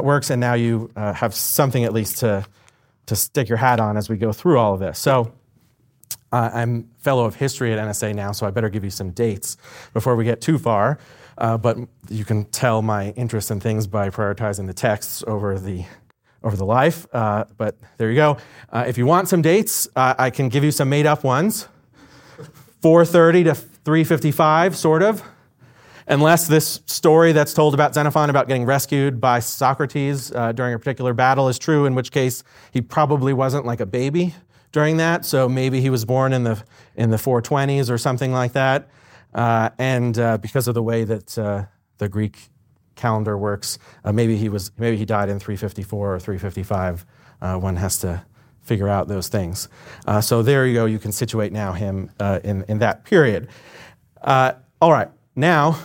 works, 0.02 0.30
and 0.30 0.40
now 0.40 0.54
you 0.54 0.90
have 0.96 1.36
something 1.36 1.84
at 1.84 1.92
least 1.92 2.20
to 2.20 2.46
to 3.06 3.18
stick 3.18 3.50
your 3.50 3.58
hat 3.58 3.82
on 3.82 3.98
as 3.98 4.08
we 4.08 4.16
go 4.16 4.32
through 4.32 4.58
all 4.58 4.74
of 4.74 4.80
this. 4.80 4.98
So. 5.00 5.34
Uh, 6.34 6.50
I'm 6.52 6.90
fellow 6.98 7.26
of 7.26 7.36
history 7.36 7.72
at 7.74 7.80
NSA 7.80 8.16
now, 8.16 8.32
so 8.32 8.48
I 8.48 8.50
better 8.50 8.70
give 8.70 8.84
you 8.84 8.90
some 8.90 9.12
dates 9.12 9.56
before 9.94 10.16
we 10.16 10.26
get 10.26 10.42
too 10.42 10.58
far. 10.58 10.98
Uh, 11.38 11.60
but 11.60 11.78
you 12.10 12.26
can 12.26 12.46
tell 12.46 12.82
my 12.82 13.12
interest 13.12 13.52
in 13.52 13.60
things 13.60 13.86
by 13.86 14.10
prioritizing 14.10 14.66
the 14.66 14.74
texts 14.74 15.24
over 15.28 15.60
the 15.60 15.86
over 16.44 16.58
the 16.58 16.66
life. 16.66 17.06
Uh, 17.14 17.46
but 17.58 17.78
there 17.98 18.10
you 18.10 18.16
go. 18.16 18.38
Uh, 18.72 18.84
if 18.88 18.98
you 18.98 19.06
want 19.06 19.30
some 19.30 19.44
dates, 19.44 19.88
I 19.96 20.32
can 20.32 20.50
give 20.50 20.64
you 20.64 20.72
some 20.72 20.90
made 20.90 21.06
up 21.06 21.24
ones. 21.24 21.68
430 22.82 23.44
to 23.46 23.56
355, 23.56 24.76
sort 24.76 25.04
of. 25.04 25.24
Unless 26.08 26.48
this 26.48 26.82
story 26.86 27.32
that's 27.32 27.54
told 27.54 27.74
about 27.74 27.94
Xenophon 27.94 28.30
about 28.30 28.48
getting 28.48 28.66
rescued 28.66 29.22
by 29.22 29.40
Socrates 29.40 30.32
uh, 30.34 30.52
during 30.52 30.74
a 30.74 30.80
particular 30.80 31.14
battle 31.14 31.48
is 31.48 31.58
true, 31.58 31.86
in 31.86 31.96
which 31.96 32.12
case 32.12 32.44
he 32.72 32.82
probably 32.82 33.32
wasn't 33.34 33.66
like 33.66 33.80
a 33.80 33.86
baby 33.86 34.34
during 34.74 34.98
that. 34.98 35.24
So 35.24 35.48
maybe 35.48 35.80
he 35.80 35.90
was 35.90 36.04
born 36.04 36.34
in 36.34 36.44
the 36.44 36.62
in 36.96 37.12
the 37.12 37.18
420s 37.18 37.90
or 37.90 37.98
something 37.98 38.34
like 38.34 38.52
that. 38.54 38.90
Uh, 39.34 39.70
and 39.78 40.20
uh, 40.20 40.38
because 40.40 40.68
of 40.68 40.74
the 40.74 40.84
way 40.84 41.06
that 41.06 41.38
uh, 41.38 41.66
the 42.00 42.10
Greek 42.10 42.38
calendar 42.96 43.38
works, 43.38 43.80
uh, 44.04 44.12
maybe 44.12 44.36
he 44.36 44.50
was 44.50 44.72
maybe 44.78 44.98
he 44.98 45.06
died 45.06 45.30
in 45.30 45.40
354 45.40 46.16
or 46.16 46.20
355. 46.20 47.06
Uh, 47.42 47.58
one 47.58 47.78
has 47.78 48.00
to 48.00 48.26
figure 48.62 48.90
out 48.90 49.08
those 49.08 49.28
things. 49.28 49.70
Uh, 50.06 50.22
so 50.22 50.42
there 50.42 50.66
you 50.66 50.74
go. 50.74 50.86
You 50.86 51.00
can 51.00 51.12
situate 51.12 51.52
now 51.52 51.74
him 51.74 52.10
in, 52.44 52.64
in 52.68 52.80
that 52.80 53.04
period. 53.06 53.50
All 54.24 54.92
right, 54.92 55.10
now 55.36 55.78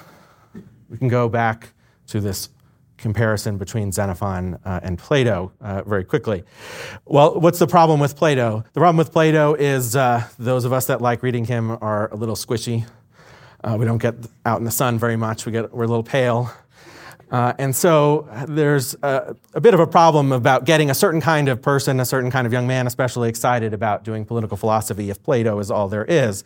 we 0.89 0.97
can 0.97 1.09
go 1.09 1.29
back 1.29 1.73
to 2.09 2.21
this 2.21 2.49
comparison 2.99 3.57
between 3.57 3.93
Xenophon 3.93 4.59
uh, 4.65 4.81
and 4.83 4.99
Plato 4.99 5.53
uh, 5.61 5.83
very 5.83 6.05
quickly. 6.05 6.45
Well, 7.07 7.41
what's 7.41 7.59
the 7.59 7.67
problem 7.67 8.01
with 8.01 8.17
Plato? 8.17 8.65
The 8.73 8.81
problem 8.81 8.97
with 8.97 9.13
Plato 9.13 9.55
is 9.55 9.97
uh, 9.97 10.25
those 10.39 10.65
of 10.65 10.73
us 10.73 10.87
that 10.87 11.01
like 11.01 11.23
reading 11.23 11.45
him 11.45 11.71
are 11.81 12.13
a 12.13 12.17
little 12.17 12.37
squishy. 12.37 12.87
we 13.77 13.85
don't 13.85 13.99
get 13.99 14.15
out 14.45 14.59
in 14.59 14.65
the 14.65 14.71
sun 14.71 14.99
very 14.99 15.17
much. 15.17 15.47
We 15.47 15.53
get, 15.53 15.73
we're 15.73 15.85
a 15.85 15.89
little 15.89 16.03
pale. 16.03 16.51
Uh, 17.31 17.53
and 17.59 17.77
so 17.77 18.27
there's 18.49 18.95
a, 19.03 19.37
a, 19.53 19.61
bit 19.61 19.75
of 19.75 19.81
a 19.81 19.87
problem 19.87 20.33
about 20.33 20.65
getting 20.65 20.89
a 20.89 20.95
certain 20.95 21.21
kind 21.21 21.49
of 21.49 21.61
person, 21.61 22.01
a 22.01 22.05
certain 22.05 22.31
kind 22.31 22.47
of 22.47 22.53
young 22.53 22.67
man, 22.67 22.87
especially 22.87 23.29
excited 23.29 23.75
about 23.75 24.03
doing 24.03 24.25
political 24.25 24.57
philosophy 24.57 25.11
if 25.11 25.23
Plato 25.23 25.59
is 25.59 25.71
all 25.71 25.89
there 25.89 26.07
is. 26.07 26.43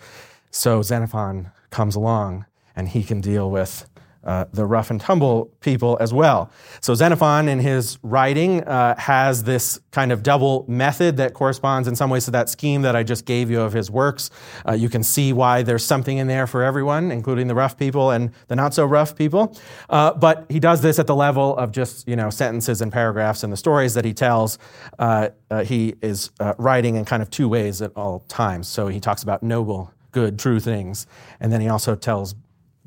So 0.51 0.83
Xenophon 0.83 1.53
comes 1.71 1.95
along 1.95 2.47
and 2.75 2.89
he 2.89 3.05
can 3.05 3.21
deal 3.21 3.49
with 3.51 3.89
uh, 4.25 4.45
the 4.53 4.65
rough 4.65 4.91
and 4.91 5.01
tumble 5.01 5.53
people 5.61 5.97
as 6.01 6.13
well. 6.15 6.51
So 6.81 6.95
Xenophon, 6.95 7.49
in 7.49 7.59
his 7.61 7.99
writing, 8.03 8.63
uh, 8.65 8.97
has 8.99 9.45
this 9.45 9.81
kind 9.91 10.13
of 10.13 10.23
double 10.23 10.65
method 10.69 11.17
that 11.17 11.35
corresponds 11.35 11.89
in 11.89 11.97
some 11.97 12.11
ways 12.11 12.25
to 12.27 12.31
that 12.33 12.49
scheme 12.49 12.83
that 12.83 12.95
I 12.95 13.03
just 13.03 13.25
gave 13.25 13.51
you 13.51 13.61
of 13.61 13.73
his 13.73 13.91
works. 13.91 14.31
Uh, 14.67 14.73
you 14.73 14.89
can 14.89 15.03
see 15.03 15.33
why 15.33 15.63
there's 15.63 15.85
something 15.85 16.19
in 16.19 16.29
there 16.29 16.47
for 16.47 16.63
everyone, 16.63 17.11
including 17.11 17.49
the 17.49 17.55
rough 17.55 17.77
people 17.77 18.11
and 18.11 18.31
the 18.49 18.57
not 18.57 18.75
so 18.75 18.85
rough 18.85 19.17
people. 19.17 19.57
Uh, 19.91 20.13
but 20.15 20.47
he 20.49 20.61
does 20.61 20.83
this 20.83 20.99
at 20.99 21.07
the 21.07 21.17
level 21.17 21.57
of 21.57 21.73
just 21.73 22.07
you 22.07 22.17
know 22.17 22.31
sentences 22.31 22.81
and 22.81 22.93
paragraphs 22.93 23.43
and 23.43 23.53
the 23.53 23.57
stories 23.57 23.95
that 23.95 24.05
he 24.05 24.15
tells. 24.15 24.59
Uh, 24.99 25.31
he 25.65 25.95
is 26.01 26.31
writing 26.59 26.97
in 26.97 27.05
kind 27.05 27.23
of 27.23 27.31
two 27.31 27.49
ways 27.49 27.83
at 27.83 27.93
all 27.97 28.21
times. 28.21 28.69
So 28.69 28.89
he 28.89 29.01
talks 29.01 29.23
about 29.23 29.43
noble 29.43 29.93
good, 30.13 30.39
true 30.39 30.61
things. 30.61 31.07
And 31.41 31.51
then 31.51 31.61
he 31.61 31.69
also 31.69 31.97
tells 31.97 32.35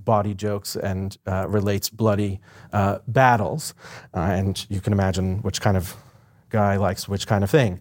body 0.06 0.34
jokes 0.34 0.76
and 0.76 1.18
uh, 1.28 1.48
relates 1.50 1.90
bloody 1.90 2.40
uh, 2.72 3.00
battles. 3.08 3.74
Uh, 4.14 4.20
and 4.20 4.66
you 4.70 4.80
can 4.80 4.94
imagine 4.94 5.40
which 5.40 5.60
kind 5.60 5.76
of 5.76 5.96
guy 6.50 6.78
likes 6.78 7.10
which 7.10 7.28
kind 7.28 7.44
of 7.44 7.50
thing. 7.50 7.80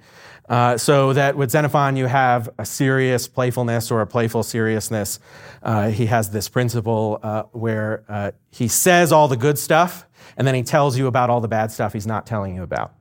Uh, 0.49 0.77
so 0.77 1.13
that 1.13 1.37
with 1.37 1.51
Xenophon, 1.51 1.97
you 1.97 2.07
have 2.07 2.51
a 2.59 2.67
serious 2.67 3.29
playfulness 3.29 3.91
or 3.91 4.01
a 4.01 4.07
playful 4.07 4.43
seriousness. 4.43 5.21
Uh, 5.63 5.89
he 5.89 6.07
has 6.07 6.31
this 6.31 6.49
principle 6.49 7.19
where 7.53 8.35
he 8.51 8.69
says 8.69 9.13
all 9.13 9.29
the 9.29 9.37
good 9.37 9.59
stuff, 9.59 10.07
and 10.37 10.47
then 10.47 10.55
he 10.55 10.63
tells 10.63 10.99
you 10.99 11.07
about 11.07 11.31
all 11.31 11.41
the 11.41 11.49
bad 11.49 11.71
stuff 11.73 11.93
he's 11.93 12.07
not 12.07 12.27
telling 12.27 12.55
you 12.55 12.63
about. 12.63 12.93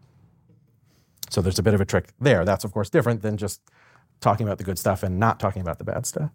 So 1.30 1.42
there's 1.42 1.60
a 1.60 1.63
bit 1.63 1.74
of 1.74 1.82
a 1.82 1.86
trick 1.86 2.10
there. 2.22 2.46
That's, 2.46 2.63
of 2.63 2.72
course, 2.72 2.89
different 2.89 3.24
than 3.24 3.38
just 3.38 3.60
talking 4.22 4.48
about 4.48 4.58
the 4.58 4.63
good 4.63 4.80
stuff 4.80 5.03
and 5.03 5.20
not 5.20 5.39
talking 5.39 5.62
about 5.62 5.80
the 5.80 5.84
bad 5.84 6.06
stuff. 6.06 6.32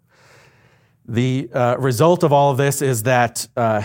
The 1.09 1.49
uh, 1.51 1.75
result 1.79 2.21
of 2.21 2.31
all 2.31 2.51
of 2.51 2.57
this 2.57 2.83
is 2.83 3.01
that, 3.03 3.47
uh, 3.57 3.81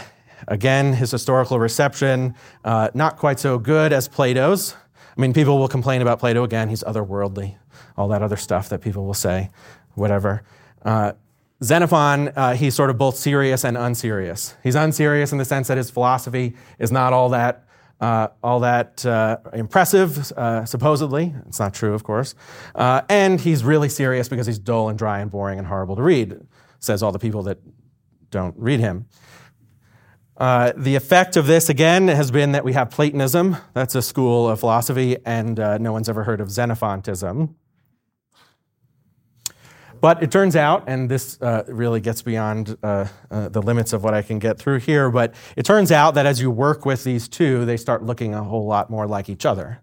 again, 0.47 0.93
his 0.93 1.11
historical 1.11 1.59
reception, 1.59 2.35
uh, 2.67 2.91
not 2.93 3.17
quite 3.17 3.41
so 3.41 3.59
good 3.59 3.95
as 3.95 4.09
Plato's. 4.09 4.77
I 5.17 5.21
mean, 5.21 5.33
people 5.33 5.59
will 5.59 5.69
complain 5.69 6.03
about 6.03 6.21
Plato 6.21 6.45
again, 6.45 6.69
he's 6.69 6.83
otherworldly, 6.83 7.57
all 7.97 8.09
that 8.09 8.21
other 8.21 8.37
stuff 8.37 8.69
that 8.69 8.83
people 8.83 9.07
will 9.07 9.15
say, 9.15 9.51
whatever. 9.95 10.43
Uh, 10.85 11.15
Xenophon, 11.63 12.29
uh, 12.37 12.57
he's 12.57 12.75
sort 12.75 12.91
of 12.91 12.99
both 12.99 13.17
serious 13.17 13.65
and 13.65 13.79
unserious. 13.79 14.55
He's 14.63 14.75
unserious 14.75 15.33
in 15.33 15.39
the 15.39 15.47
sense 15.47 15.69
that 15.69 15.79
his 15.79 15.89
philosophy 15.89 16.55
is 16.79 16.93
not 16.93 17.15
all 17.15 17.31
that 17.31 17.63
uh, 18.01 18.29
all 18.43 18.61
that 18.61 19.03
impressive, 19.55 20.27
supposedly. 20.67 21.33
It's 21.47 21.59
not 21.59 21.73
true, 21.73 21.95
of 21.95 22.05
course. 22.05 22.35
And 22.75 23.41
he's 23.41 23.65
really 23.65 23.89
serious 23.89 24.29
because 24.29 24.47
he's 24.47 24.59
dull 24.59 24.91
and 24.91 24.99
dry 24.99 25.21
and 25.21 25.31
boring 25.31 25.59
and 25.59 25.67
horrible 25.67 25.97
to 25.97 26.03
read 26.03 26.39
says 26.85 27.03
all 27.03 27.13
the 27.13 27.19
people 27.19 27.43
that 27.45 27.59
don't 28.31 28.55
read 28.59 28.81
him. 28.81 29.07
Uh, 30.37 30.73
the 30.77 30.97
effect 30.97 31.37
of 31.37 31.47
this, 31.47 31.69
again, 31.69 32.09
has 32.09 32.31
been 32.31 32.53
that 32.53 32.65
we 32.65 32.73
have 32.73 32.91
Platonism. 32.91 33.57
That's 33.73 33.95
a 33.95 34.03
school 34.03 34.49
of 34.49 34.59
philosophy, 34.61 35.17
and 35.25 35.61
uh, 35.61 35.79
no 35.79 35.93
one's 35.93 36.09
ever 36.09 36.25
heard 36.25 36.41
of 36.41 36.49
Xenophontism. 36.49 37.55
But 40.01 40.23
it 40.23 40.31
turns 40.31 40.55
out, 40.57 40.85
and 40.87 41.09
this 41.09 41.41
uh, 41.41 41.63
really 41.69 42.01
gets 42.01 42.21
beyond 42.21 42.77
uh, 42.83 43.07
uh, 43.31 43.49
the 43.49 43.63
limits 43.63 43.93
of 43.93 44.05
what 44.05 44.13
I 44.13 44.23
can 44.23 44.39
get 44.39 44.59
through 44.59 44.81
here, 44.81 45.09
but 45.09 45.35
it 45.57 45.65
turns 45.65 45.91
out 45.91 46.15
that 46.17 46.27
as 46.27 46.41
you 46.41 46.51
work 46.51 46.85
with 46.85 47.05
these 47.05 47.27
two, 47.29 47.65
they 47.65 47.77
start 47.77 48.03
looking 48.03 48.35
a 48.35 48.43
whole 48.43 48.67
lot 48.67 48.91
more 48.91 49.07
like 49.07 49.29
each 49.29 49.47
other. 49.47 49.81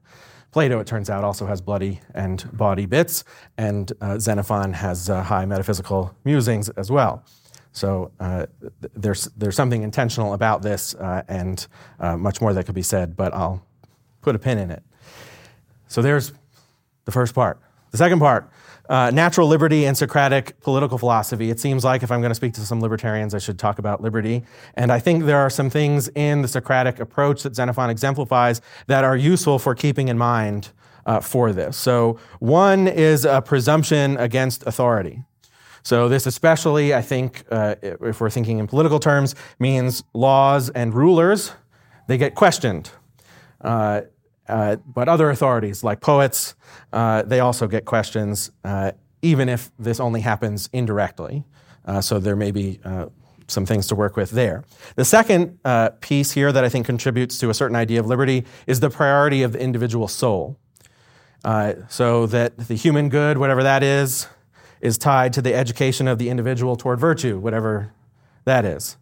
Plato, 0.52 0.80
it 0.80 0.88
turns 0.88 1.10
out, 1.10 1.24
also 1.24 1.46
has 1.46 1.62
bloody 1.62 2.02
and 2.14 2.46
body 2.58 2.86
bits, 2.86 3.24
and 3.58 3.92
uh, 4.02 4.20
Xenophon 4.20 4.74
has 4.74 5.10
uh, 5.10 5.24
high 5.24 5.46
metaphysical 5.46 6.14
musings 6.26 6.70
as 6.70 6.92
well. 6.92 7.24
So 7.72 8.12
uh, 8.20 8.48
th- 8.60 8.92
there's, 8.94 9.26
there's 9.38 9.56
something 9.56 9.82
intentional 9.82 10.34
about 10.34 10.62
this, 10.62 10.94
uh, 10.96 11.24
and 11.30 11.66
uh, 12.00 12.18
much 12.18 12.42
more 12.42 12.54
that 12.54 12.66
could 12.66 12.76
be 12.76 12.82
said, 12.84 13.16
but 13.16 13.34
I'll 13.34 13.66
put 14.22 14.36
a 14.36 14.40
pin 14.40 14.58
in 14.58 14.72
it. 14.72 14.84
So 15.88 16.02
there's 16.02 16.34
the 17.06 17.12
first 17.12 17.34
part. 17.34 17.60
The 17.92 17.98
second 17.98 18.20
part 18.20 18.50
uh, 18.92 19.10
natural 19.10 19.48
liberty 19.48 19.86
and 19.86 19.98
Socratic 19.98 20.60
political 20.60 20.98
philosophy. 20.98 21.50
It 21.50 21.62
seems 21.62 21.86
like 21.86 22.04
if 22.04 22.12
I'm 22.12 22.20
going 22.20 22.32
to 22.32 22.36
speak 22.36 22.54
to 22.56 22.62
some 22.62 22.82
libertarians, 22.82 23.34
I 23.34 23.38
should 23.38 23.58
talk 23.58 23.80
about 23.80 24.02
liberty. 24.02 24.44
And 24.76 24.92
I 24.92 25.00
think 25.00 25.24
there 25.24 25.38
are 25.38 25.50
some 25.50 25.70
things 25.70 26.10
in 26.10 26.42
the 26.42 26.50
Socratic 26.50 27.00
approach 27.00 27.44
that 27.44 27.56
Xenophon 27.56 27.90
exemplifies 27.90 28.60
that 28.88 29.06
are 29.06 29.16
useful 29.16 29.60
for 29.60 29.76
keeping 29.76 30.10
in 30.10 30.18
mind 30.18 30.72
uh, 31.06 31.22
for 31.22 31.54
this. 31.54 31.78
So, 31.78 32.20
one 32.40 32.88
is 32.88 33.24
a 33.24 33.42
presumption 33.42 34.18
against 34.18 34.68
authority. 34.68 35.24
So, 35.84 36.10
this 36.10 36.26
especially, 36.26 36.94
I 36.94 37.02
think, 37.02 37.46
uh, 37.50 37.76
if 37.82 38.20
we're 38.20 38.30
thinking 38.30 38.60
in 38.60 38.68
political 38.68 39.00
terms, 39.00 39.36
means 39.58 40.04
laws 40.14 40.70
and 40.70 40.94
rulers, 40.94 41.54
they 42.08 42.18
get 42.18 42.36
questioned. 42.36 42.92
Uh, 43.62 44.02
uh, 44.48 44.78
but 44.86 45.08
other 45.08 45.30
authorities, 45.30 45.84
like 45.84 46.02
poets, 46.02 46.56
uh, 46.94 47.22
they 47.24 47.40
also 47.40 47.68
get 47.68 47.86
questions, 47.86 48.52
uh, 48.64 48.92
even 49.22 49.50
if 49.50 49.72
this 49.78 50.00
only 50.00 50.22
happens 50.22 50.70
indirectly. 50.74 51.44
Uh, 51.86 52.02
so 52.02 52.20
there 52.20 52.36
may 52.36 52.52
be 52.52 52.80
uh, 52.84 53.08
some 53.48 53.66
things 53.66 53.88
to 53.88 53.96
work 53.96 54.16
with 54.16 54.32
there. 54.32 54.64
The 54.96 55.06
second 55.06 55.60
piece 56.02 56.32
here 56.32 56.52
that 56.52 56.64
I 56.64 56.70
think 56.70 56.86
contributes 56.86 57.38
to 57.40 57.50
a 57.50 57.54
certain 57.54 57.76
idea 57.76 58.00
of 58.00 58.08
liberty 58.08 58.46
is 58.68 58.80
the 58.80 58.90
priority 58.90 59.44
of 59.44 59.54
the 59.54 59.60
individual 59.62 60.08
soul. 60.08 60.58
so 61.90 62.26
that 62.28 62.58
the 62.58 62.76
human 62.76 63.10
good, 63.10 63.38
whatever 63.38 63.64
that 63.64 63.84
is, 63.84 64.28
is 64.80 64.98
tied 64.98 65.34
to 65.34 65.42
the 65.42 65.54
education 65.54 66.08
of 66.08 66.18
the 66.18 66.30
individual 66.30 66.76
toward 66.76 67.00
virtue, 67.00 67.38
whatever 67.40 67.94
that 68.46 68.66
is. 68.66 68.98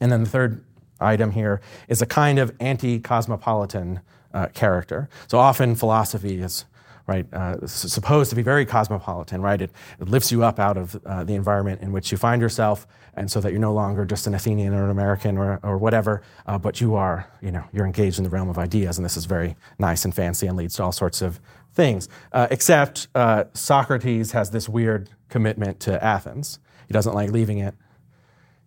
And 0.00 0.12
then 0.12 0.22
the 0.24 0.30
third 0.30 0.64
item 1.00 1.30
here 1.32 1.60
is 1.88 2.02
a 2.02 2.06
kind 2.06 2.38
of 2.38 2.54
anti 2.60 2.98
cosmopolitan 2.98 4.00
uh, 4.34 4.46
character. 4.48 5.08
So 5.26 5.38
often 5.38 5.74
philosophy 5.74 6.40
is 6.40 6.64
right 7.06 7.26
uh, 7.32 7.66
supposed 7.66 8.28
to 8.28 8.36
be 8.36 8.42
very 8.42 8.66
cosmopolitan 8.66 9.40
right? 9.40 9.62
It, 9.62 9.70
it 9.98 10.08
lifts 10.08 10.30
you 10.30 10.44
up 10.44 10.58
out 10.58 10.76
of 10.76 11.00
uh, 11.06 11.24
the 11.24 11.34
environment 11.34 11.80
in 11.80 11.90
which 11.90 12.12
you 12.12 12.18
find 12.18 12.42
yourself 12.42 12.86
and 13.14 13.30
so 13.30 13.40
that 13.40 13.50
you're 13.50 13.60
no 13.60 13.72
longer 13.72 14.04
just 14.04 14.26
an 14.26 14.34
athenian 14.34 14.74
or 14.74 14.84
an 14.84 14.90
american 14.90 15.38
or, 15.38 15.58
or 15.62 15.78
whatever 15.78 16.22
uh, 16.46 16.58
but 16.58 16.82
you 16.82 16.94
are 16.94 17.26
you 17.40 17.50
know 17.50 17.64
you're 17.72 17.86
engaged 17.86 18.18
in 18.18 18.24
the 18.24 18.30
realm 18.30 18.50
of 18.50 18.58
ideas 18.58 18.98
and 18.98 19.06
this 19.06 19.16
is 19.16 19.24
very 19.24 19.56
nice 19.78 20.04
and 20.04 20.14
fancy 20.14 20.46
and 20.46 20.58
leads 20.58 20.74
to 20.74 20.82
all 20.82 20.92
sorts 20.92 21.22
of 21.22 21.40
things. 21.78 22.08
Uh, 22.32 22.48
except 22.50 23.06
uh, 23.14 23.44
socrates 23.54 24.32
has 24.32 24.50
this 24.50 24.68
weird 24.68 25.08
commitment 25.28 25.78
to 25.78 26.02
athens. 26.02 26.58
He 26.88 26.92
doesn't 26.92 27.14
like 27.14 27.30
leaving 27.30 27.58
it. 27.58 27.74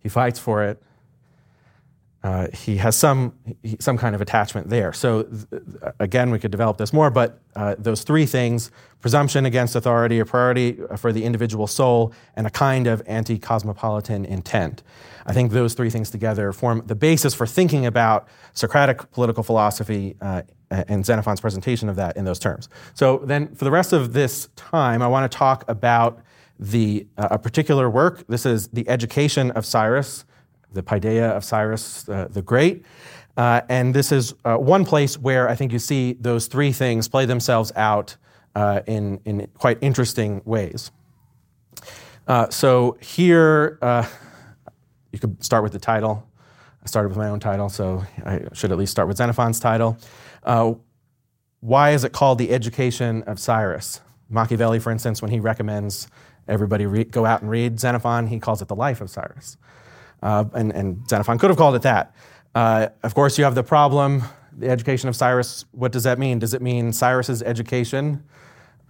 He 0.00 0.08
fights 0.08 0.38
for 0.38 0.64
it 0.64 0.82
uh, 2.22 2.46
he 2.52 2.76
has 2.76 2.96
some, 2.96 3.34
some 3.80 3.98
kind 3.98 4.14
of 4.14 4.20
attachment 4.20 4.68
there. 4.68 4.92
So, 4.92 5.24
th- 5.24 5.62
again, 5.98 6.30
we 6.30 6.38
could 6.38 6.52
develop 6.52 6.78
this 6.78 6.92
more, 6.92 7.10
but 7.10 7.40
uh, 7.56 7.74
those 7.78 8.04
three 8.04 8.26
things 8.26 8.70
presumption 9.00 9.44
against 9.44 9.74
authority, 9.74 10.20
a 10.20 10.24
priority 10.24 10.78
for 10.96 11.12
the 11.12 11.24
individual 11.24 11.66
soul, 11.66 12.12
and 12.36 12.46
a 12.46 12.50
kind 12.50 12.86
of 12.86 13.02
anti 13.06 13.38
cosmopolitan 13.38 14.24
intent. 14.24 14.84
I 15.26 15.32
think 15.32 15.50
those 15.50 15.74
three 15.74 15.90
things 15.90 16.10
together 16.10 16.52
form 16.52 16.84
the 16.86 16.94
basis 16.94 17.34
for 17.34 17.46
thinking 17.46 17.86
about 17.86 18.28
Socratic 18.54 19.10
political 19.10 19.42
philosophy 19.42 20.16
uh, 20.20 20.42
and 20.70 21.04
Xenophon's 21.04 21.40
presentation 21.40 21.88
of 21.88 21.96
that 21.96 22.16
in 22.16 22.24
those 22.24 22.38
terms. 22.38 22.68
So, 22.94 23.18
then 23.18 23.52
for 23.56 23.64
the 23.64 23.72
rest 23.72 23.92
of 23.92 24.12
this 24.12 24.48
time, 24.54 25.02
I 25.02 25.08
want 25.08 25.30
to 25.30 25.36
talk 25.36 25.64
about 25.68 26.22
the, 26.60 27.04
uh, 27.18 27.28
a 27.32 27.38
particular 27.38 27.90
work. 27.90 28.24
This 28.28 28.46
is 28.46 28.68
The 28.68 28.88
Education 28.88 29.50
of 29.50 29.66
Cyrus 29.66 30.24
the 30.72 30.82
Paideia 30.82 31.30
of 31.30 31.44
Cyrus 31.44 32.08
uh, 32.08 32.28
the 32.30 32.42
Great. 32.42 32.84
Uh, 33.36 33.62
and 33.68 33.94
this 33.94 34.12
is 34.12 34.34
uh, 34.44 34.56
one 34.56 34.84
place 34.84 35.18
where 35.18 35.48
I 35.48 35.54
think 35.54 35.72
you 35.72 35.78
see 35.78 36.14
those 36.14 36.46
three 36.46 36.72
things 36.72 37.08
play 37.08 37.24
themselves 37.24 37.72
out 37.76 38.16
uh, 38.54 38.80
in, 38.86 39.20
in 39.24 39.48
quite 39.54 39.78
interesting 39.80 40.42
ways. 40.44 40.90
Uh, 42.28 42.48
so 42.50 42.98
here, 43.00 43.78
uh, 43.80 44.06
you 45.12 45.18
could 45.18 45.42
start 45.42 45.62
with 45.62 45.72
the 45.72 45.78
title. 45.78 46.28
I 46.82 46.86
started 46.86 47.08
with 47.08 47.18
my 47.18 47.28
own 47.28 47.40
title, 47.40 47.68
so 47.68 48.04
I 48.24 48.42
should 48.52 48.72
at 48.72 48.78
least 48.78 48.92
start 48.92 49.08
with 49.08 49.16
Xenophon's 49.16 49.60
title. 49.60 49.96
why 51.60 51.90
is 51.90 52.04
it 52.04 52.12
called 52.12 52.38
the 52.38 52.50
education 52.50 53.22
of 53.22 53.38
Cyrus? 53.38 54.00
Machiavelli, 54.28 54.78
for 54.78 54.90
instance, 54.90 55.22
when 55.22 55.30
he 55.30 55.38
recommends 55.40 56.08
everybody 56.48 56.86
re- 56.86 57.04
go 57.04 57.24
out 57.24 57.42
and 57.42 57.50
read 57.50 57.78
Xenophon, 57.78 58.26
he 58.26 58.38
calls 58.38 58.62
it 58.62 58.68
the 58.68 58.74
life 58.74 59.00
of 59.00 59.10
Cyrus. 59.10 59.56
Uh, 60.22 60.44
and, 60.54 60.72
and, 60.72 61.08
Xenophon 61.08 61.38
could 61.38 61.50
have 61.50 61.56
called 61.56 61.74
it 61.74 61.82
that. 61.82 62.14
Uh, 62.54 62.88
of 63.02 63.14
course, 63.14 63.38
you 63.38 63.44
have 63.44 63.54
the 63.54 63.62
problem 63.64 64.22
the 64.56 64.68
education 64.68 65.08
of 65.08 65.16
Cyrus. 65.16 65.64
What 65.72 65.92
does 65.92 66.04
that 66.04 66.18
mean? 66.18 66.38
Does 66.38 66.54
it 66.54 66.62
mean 66.62 66.92
Cyrus's 66.92 67.42
education 67.42 68.22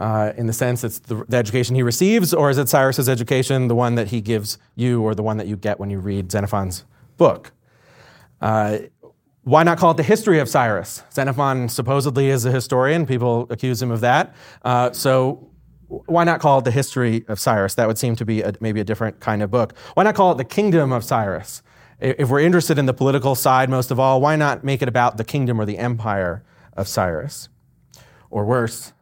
uh, 0.01 0.33
in 0.37 0.47
the 0.47 0.53
sense 0.53 0.83
it's 0.83 0.99
the, 0.99 1.25
the, 1.29 1.37
education 1.37 1.77
he 1.77 1.83
receives, 1.83 2.35
or 2.35 2.51
is 2.51 2.59
it 2.59 2.69
Cyrus's 2.69 3.09
education, 3.09 3.69
the 3.69 3.75
one 3.75 3.95
that 3.95 4.09
he 4.09 4.21
gives 4.21 4.59
you, 4.75 5.01
or 5.03 5.15
the 5.15 5.23
one 5.23 5.37
that 5.37 5.47
you 5.47 5.57
get 5.57 5.79
when 5.79 5.91
you 5.91 6.01
read 6.01 6.33
Xenophon's 6.33 6.85
book? 7.17 7.53
Uh, 8.41 8.79
why 9.45 9.62
not 9.62 9.79
call 9.79 9.93
it 9.93 9.97
the 9.97 10.03
history 10.03 10.41
of 10.41 10.49
Cyrus? 10.49 11.03
Xenophon 11.12 11.69
supposedly 11.69 12.31
is 12.31 12.45
a 12.45 12.51
historian. 12.51 13.07
People 13.07 13.47
accuse 13.51 13.81
him 13.81 13.91
of 13.91 14.01
that. 14.01 14.35
Uh, 14.65 14.91
so 14.93 15.49
why 16.07 16.25
not 16.25 16.41
call 16.41 16.59
it 16.59 16.65
the 16.65 16.71
history 16.71 17.25
of 17.29 17.39
Cyrus? 17.39 17.75
That 17.75 17.87
would 17.87 17.99
seem 17.99 18.17
to 18.17 18.25
be 18.25 18.43
a, 18.43 18.53
maybe 18.61 18.81
a 18.81 18.85
different 18.85 19.21
kind 19.21 19.43
of 19.43 19.51
book. 19.51 19.77
Why 19.95 20.05
not 20.05 20.15
call 20.15 20.33
it 20.33 20.39
the 20.39 20.45
kingdom 20.45 20.93
of 20.93 21.05
Cyrus? 21.05 21.63
If 22.01 22.31
we're 22.31 22.41
interested 22.41 22.79
in 22.79 22.87
the 22.87 22.95
political 22.95 23.35
side 23.35 23.71
most 23.71 23.91
of 23.91 24.01
all, 24.01 24.21
why 24.21 24.37
not 24.37 24.65
make 24.65 24.83
it 24.83 24.89
about 24.89 25.19
the 25.19 25.25
kingdom 25.25 25.61
or 25.61 25.65
the 25.65 25.79
empire 25.79 26.43
of 26.77 26.89
Cyrus? 26.89 27.49
Or 28.31 28.45
worse, 28.45 28.93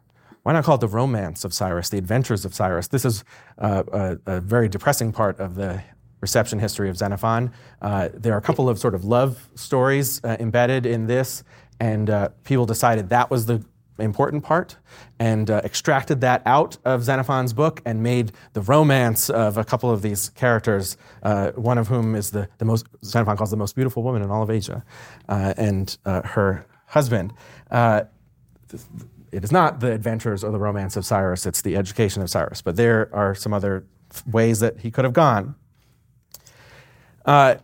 why 0.43 0.53
not 0.53 0.65
call 0.65 0.75
it 0.75 0.81
the 0.81 0.87
romance 0.87 1.45
of 1.45 1.53
Cyrus, 1.53 1.89
the 1.89 1.97
adventures 1.97 2.45
of 2.45 2.53
Cyrus? 2.53 2.87
This 2.87 3.05
is 3.05 3.23
uh, 3.57 3.83
a, 3.91 4.17
a, 4.25 4.41
very 4.41 4.67
depressing 4.67 5.11
part 5.11 5.39
of 5.39 5.55
the 5.55 5.81
reception 6.19 6.59
history 6.59 6.89
of 6.89 6.97
Xenophon. 6.97 7.51
Uh, 7.81 8.09
there 8.13 8.33
are 8.33 8.37
a 8.37 8.41
couple 8.41 8.69
of 8.69 8.77
sort 8.77 8.93
of 8.93 9.05
love 9.05 9.49
stories 9.55 10.19
uh, 10.23 10.37
embedded 10.39 10.85
in 10.85 11.07
this, 11.07 11.43
and 11.79 12.09
uh, 12.09 12.29
people 12.43 12.65
decided 12.65 13.09
that 13.09 13.31
was 13.31 13.45
the 13.45 13.63
important 14.01 14.43
part 14.43 14.77
and 15.19 15.49
uh, 15.49 15.61
extracted 15.63 16.21
that 16.21 16.41
out 16.45 16.77
of 16.85 17.03
Xenophon's 17.03 17.53
book 17.53 17.81
and 17.85 18.01
made 18.03 18.31
the 18.53 18.61
romance 18.61 19.29
of 19.29 19.57
a 19.57 19.63
couple 19.63 19.89
of 19.89 20.01
these 20.01 20.29
characters, 20.29 20.97
uh, 21.23 21.51
one 21.51 21.77
of 21.77 21.87
whom 21.87 22.15
is 22.15 22.31
the, 22.31 22.47
the 22.57 22.65
most, 22.65 22.87
Xenophon 23.03 23.37
calls 23.37 23.51
the 23.51 23.57
most 23.57 23.75
beautiful 23.75 24.03
woman 24.03 24.21
in 24.21 24.29
all 24.29 24.43
of 24.43 24.49
Asia, 24.49 24.83
uh, 25.29 25.53
and 25.57 25.97
her 26.05 26.65
husband. 26.87 27.33
it 27.71 29.43
is 29.43 29.51
not 29.51 29.79
the 29.79 29.91
adventures 29.91 30.43
or 30.43 30.51
the 30.51 30.59
romance 30.59 30.97
of 30.97 31.05
Cyrus, 31.05 31.45
it's 31.45 31.61
the 31.61 31.75
education 31.77 32.21
of 32.21 32.29
Cyrus. 32.29 32.61
But 32.61 32.75
there 32.75 33.09
are 33.13 33.33
some 33.35 33.53
other 33.53 33.85
ways 34.29 34.59
that 34.59 34.79
he 34.79 34.91
could 34.91 35.05
have 35.05 35.13
gone. 35.13 35.55
Uh, 37.25 37.55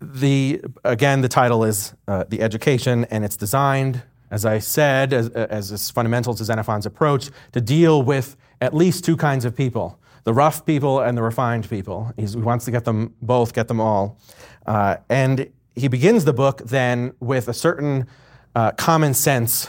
the 0.00 0.60
again, 0.84 1.22
the 1.22 1.28
title 1.28 1.64
is 1.64 1.94
uh, 2.06 2.24
the 2.28 2.40
education, 2.40 3.04
and 3.06 3.24
it's 3.24 3.36
designed, 3.36 4.02
as 4.30 4.44
I 4.44 4.58
said, 4.58 5.12
as, 5.12 5.28
as 5.30 5.72
is 5.72 5.90
fundamental 5.90 6.34
to 6.34 6.44
Xenophon's 6.44 6.86
approach, 6.86 7.30
to 7.52 7.60
deal 7.60 8.02
with 8.02 8.36
at 8.60 8.74
least 8.74 9.04
two 9.04 9.16
kinds 9.16 9.44
of 9.44 9.56
people: 9.56 9.98
the 10.24 10.34
rough 10.34 10.64
people 10.64 11.00
and 11.00 11.16
the 11.16 11.22
refined 11.22 11.68
people. 11.68 12.12
He's, 12.16 12.34
he 12.34 12.40
wants 12.40 12.64
to 12.66 12.70
get 12.70 12.84
them 12.84 13.14
both, 13.22 13.52
get 13.52 13.68
them 13.68 13.80
all, 13.80 14.18
uh, 14.66 14.96
and 15.08 15.50
he 15.74 15.88
begins 15.88 16.24
the 16.24 16.32
book 16.32 16.62
then 16.64 17.12
with 17.20 17.48
a 17.48 17.54
certain 17.54 18.06
uh, 18.54 18.72
common 18.72 19.14
sense 19.14 19.68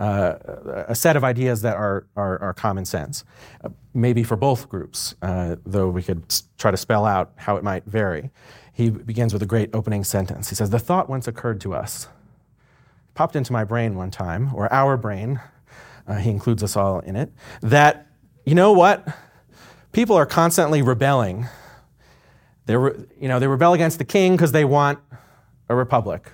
uh, 0.00 0.84
a 0.88 0.94
set 0.94 1.14
of 1.14 1.22
ideas 1.22 1.60
that 1.60 1.76
are, 1.76 2.06
are, 2.16 2.40
are 2.40 2.54
common 2.54 2.86
sense, 2.86 3.22
uh, 3.62 3.68
maybe 3.92 4.24
for 4.24 4.34
both 4.34 4.68
groups, 4.68 5.14
uh, 5.20 5.56
though 5.66 5.90
we 5.90 6.02
could 6.02 6.24
try 6.56 6.70
to 6.70 6.76
spell 6.76 7.04
out 7.04 7.32
how 7.36 7.56
it 7.56 7.62
might 7.62 7.84
vary. 7.84 8.30
He 8.72 8.88
begins 8.88 9.34
with 9.34 9.42
a 9.42 9.46
great 9.46 9.68
opening 9.74 10.02
sentence. 10.04 10.48
He 10.48 10.54
says, 10.54 10.70
The 10.70 10.78
thought 10.78 11.10
once 11.10 11.28
occurred 11.28 11.60
to 11.60 11.74
us, 11.74 12.08
popped 13.14 13.36
into 13.36 13.52
my 13.52 13.64
brain 13.64 13.94
one 13.94 14.10
time, 14.10 14.54
or 14.54 14.72
our 14.72 14.96
brain, 14.96 15.40
uh, 16.06 16.16
he 16.16 16.30
includes 16.30 16.62
us 16.62 16.76
all 16.76 17.00
in 17.00 17.16
it, 17.16 17.32
that, 17.60 18.06
you 18.44 18.54
know 18.54 18.72
what? 18.72 19.06
People 19.92 20.16
are 20.16 20.26
constantly 20.26 20.82
rebelling. 20.82 21.46
They, 22.66 22.76
re- 22.76 23.04
you 23.20 23.28
know, 23.28 23.38
they 23.38 23.48
rebel 23.48 23.72
against 23.72 23.98
the 23.98 24.04
king 24.04 24.32
because 24.32 24.52
they 24.52 24.64
want 24.64 24.98
a 25.68 25.74
republic. 25.74 26.30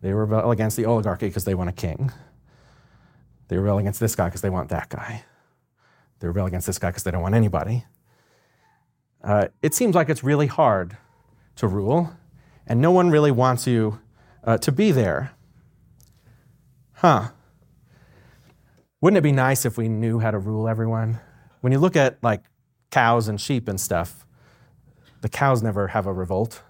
They 0.00 0.12
rebel 0.12 0.50
against 0.50 0.76
the 0.76 0.84
oligarchy 0.84 1.28
because 1.28 1.44
they 1.44 1.54
want 1.54 1.70
a 1.70 1.72
king. 1.72 2.12
They 3.48 3.56
rebel 3.56 3.78
against 3.78 4.00
this 4.00 4.16
guy 4.16 4.26
because 4.26 4.40
they 4.40 4.50
want 4.50 4.70
that 4.70 4.88
guy. 4.88 5.24
They 6.20 6.26
rebel 6.26 6.46
against 6.46 6.66
this 6.66 6.78
guy 6.78 6.90
because 6.90 7.02
they 7.02 7.10
don't 7.10 7.22
want 7.22 7.34
anybody. 7.34 7.84
Uh, 9.22 9.48
it 9.62 9.74
seems 9.74 9.94
like 9.94 10.08
it's 10.08 10.24
really 10.24 10.48
hard 10.48 10.96
to 11.56 11.68
rule, 11.68 12.12
and 12.66 12.80
no 12.80 12.90
one 12.90 13.10
really 13.10 13.30
wants 13.30 13.66
you 13.66 14.00
uh, 14.42 14.58
to 14.58 14.72
be 14.72 14.90
there. 14.90 15.32
Huh. 17.02 17.30
Wouldn't 19.00 19.18
it 19.18 19.22
be 19.22 19.32
nice 19.32 19.64
if 19.64 19.76
we 19.76 19.88
knew 19.88 20.20
how 20.20 20.30
to 20.30 20.38
rule 20.38 20.68
everyone? 20.68 21.18
When 21.60 21.72
you 21.72 21.80
look 21.80 21.96
at 21.96 22.22
like 22.22 22.44
cows 22.92 23.26
and 23.26 23.40
sheep 23.40 23.66
and 23.66 23.80
stuff, 23.80 24.24
the 25.20 25.28
cows 25.28 25.64
never 25.64 25.88
have 25.88 26.06
a 26.06 26.12
revolt. 26.12 26.62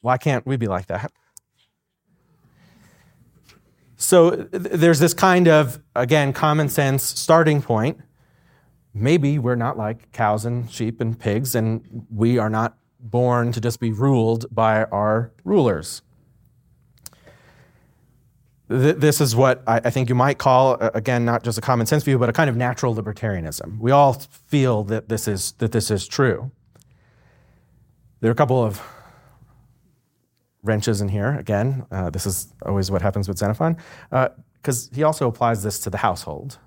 Why 0.00 0.16
can't 0.16 0.46
we 0.46 0.56
be 0.56 0.68
like 0.68 0.86
that? 0.86 1.10
So 3.96 4.30
there's 4.30 5.00
this 5.00 5.12
kind 5.12 5.48
of, 5.48 5.80
again, 5.96 6.32
common 6.32 6.68
sense 6.68 7.02
starting 7.02 7.62
point. 7.62 7.98
Maybe 8.94 9.40
we're 9.40 9.56
not 9.56 9.76
like 9.76 10.12
cows 10.12 10.44
and 10.44 10.70
sheep 10.70 11.00
and 11.00 11.18
pigs, 11.18 11.56
and 11.56 12.06
we 12.08 12.38
are 12.38 12.50
not 12.50 12.78
born 13.00 13.50
to 13.50 13.60
just 13.60 13.80
be 13.80 13.90
ruled 13.90 14.46
by 14.54 14.84
our 14.84 15.32
rulers. 15.42 16.02
This 18.74 19.20
is 19.20 19.36
what 19.36 19.62
I 19.68 19.90
think 19.90 20.08
you 20.08 20.16
might 20.16 20.38
call, 20.38 20.74
again, 20.80 21.24
not 21.24 21.44
just 21.44 21.56
a 21.58 21.60
common 21.60 21.86
sense 21.86 22.02
view, 22.02 22.18
but 22.18 22.28
a 22.28 22.32
kind 22.32 22.50
of 22.50 22.56
natural 22.56 22.92
libertarianism. 22.92 23.78
We 23.78 23.92
all 23.92 24.14
feel 24.14 24.82
that 24.84 25.08
this 25.08 25.28
is, 25.28 25.52
that 25.58 25.70
this 25.70 25.92
is 25.92 26.08
true. 26.08 26.50
There 28.20 28.30
are 28.30 28.32
a 28.32 28.36
couple 28.36 28.64
of 28.64 28.82
wrenches 30.64 31.00
in 31.00 31.08
here 31.08 31.36
again. 31.38 31.86
Uh, 31.92 32.10
this 32.10 32.26
is 32.26 32.52
always 32.62 32.90
what 32.90 33.00
happens 33.00 33.28
with 33.28 33.38
Xenophon, 33.38 33.76
because 34.10 34.88
uh, 34.88 34.94
he 34.94 35.04
also 35.04 35.28
applies 35.28 35.62
this 35.62 35.78
to 35.80 35.90
the 35.90 35.98
household. 35.98 36.58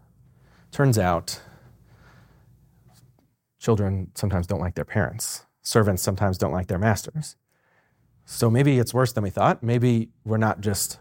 Turns 0.71 0.97
out, 0.97 1.41
children 3.59 4.11
sometimes 4.15 4.47
don't 4.47 4.61
like 4.61 4.75
their 4.75 4.85
parents, 4.85 5.45
servants 5.61 6.03
sometimes 6.03 6.37
don't 6.37 6.53
like 6.53 6.67
their 6.67 6.79
masters. 6.79 7.35
So 8.23 8.49
maybe 8.49 8.79
it's 8.79 8.93
worse 8.93 9.11
than 9.11 9.23
we 9.23 9.29
thought. 9.29 9.61
Maybe 9.61 10.09
we're 10.23 10.37
not 10.37 10.61
just 10.61 10.99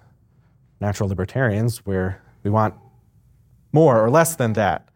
natural 0.81 1.09
libertarians, 1.09 1.79
where 1.87 2.23
we 2.43 2.51
want 2.51 2.75
more 3.73 4.03
or 4.03 4.11
less 4.11 4.37
than 4.37 4.53
that. 4.55 4.89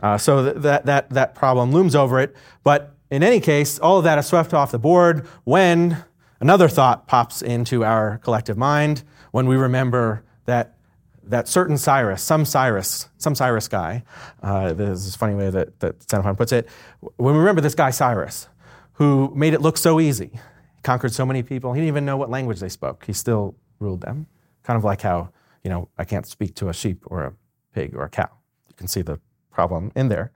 Uh, 0.00 0.18
so 0.18 0.44
th- 0.44 0.62
that, 0.62 0.86
that, 0.86 1.10
that 1.10 1.34
problem 1.34 1.72
looms 1.72 1.94
over 1.94 2.20
it. 2.20 2.34
But 2.62 2.94
in 3.10 3.22
any 3.22 3.40
case, 3.40 3.78
all 3.78 3.98
of 3.98 4.04
that 4.04 4.18
is 4.18 4.26
swept 4.26 4.52
off 4.52 4.70
the 4.70 4.78
board 4.78 5.26
when 5.44 6.04
Another 6.40 6.68
thought 6.68 7.06
pops 7.06 7.40
into 7.40 7.84
our 7.84 8.18
collective 8.18 8.58
mind 8.58 9.04
when 9.30 9.46
we 9.46 9.56
remember 9.56 10.22
that 10.44 10.74
that 11.28 11.48
certain 11.48 11.76
Cyrus, 11.76 12.22
some 12.22 12.44
Cyrus, 12.44 13.08
some 13.18 13.34
Cyrus 13.34 13.66
guy, 13.66 14.04
uh, 14.44 14.72
this 14.74 15.04
is 15.04 15.16
a 15.16 15.18
funny 15.18 15.34
way 15.34 15.50
that, 15.50 15.80
that 15.80 16.08
Xenophon 16.08 16.36
puts 16.36 16.52
it, 16.52 16.68
when 17.16 17.34
we 17.34 17.40
remember 17.40 17.60
this 17.60 17.74
guy 17.74 17.90
Cyrus, 17.90 18.46
who 18.92 19.32
made 19.34 19.52
it 19.52 19.60
look 19.60 19.76
so 19.76 19.98
easy, 19.98 20.38
conquered 20.84 21.12
so 21.12 21.26
many 21.26 21.42
people, 21.42 21.72
he 21.72 21.80
didn't 21.80 21.88
even 21.88 22.04
know 22.04 22.16
what 22.16 22.30
language 22.30 22.60
they 22.60 22.68
spoke, 22.68 23.04
he 23.06 23.12
still 23.12 23.56
ruled 23.80 24.02
them. 24.02 24.28
Kind 24.66 24.76
of 24.76 24.82
like 24.82 25.00
how, 25.02 25.30
you 25.62 25.70
know, 25.70 25.88
I 25.96 26.04
can't 26.04 26.26
speak 26.26 26.56
to 26.56 26.68
a 26.68 26.74
sheep 26.74 27.04
or 27.06 27.22
a 27.22 27.32
pig 27.72 27.94
or 27.94 28.02
a 28.02 28.08
cow. 28.08 28.28
You 28.68 28.74
can 28.76 28.88
see 28.88 29.00
the 29.00 29.20
problem 29.52 29.92
in 29.94 30.08
there. 30.08 30.32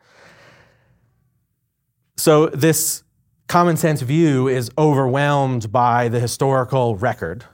So 2.16 2.46
this 2.46 3.02
common 3.48 3.76
sense 3.76 4.02
view 4.02 4.46
is 4.46 4.70
overwhelmed 4.78 5.72
by 5.72 6.08
the 6.08 6.20
historical 6.20 6.94
record. 6.94 7.44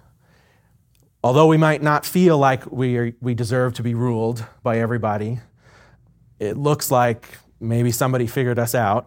Although 1.24 1.46
we 1.46 1.56
might 1.56 1.82
not 1.82 2.04
feel 2.04 2.36
like 2.36 2.70
we, 2.70 2.98
are, 2.98 3.12
we 3.22 3.34
deserve 3.34 3.72
to 3.74 3.82
be 3.82 3.94
ruled 3.94 4.44
by 4.62 4.78
everybody, 4.78 5.40
it 6.38 6.58
looks 6.58 6.90
like 6.90 7.38
maybe 7.58 7.90
somebody 7.90 8.26
figured 8.26 8.58
us 8.58 8.74
out, 8.74 9.06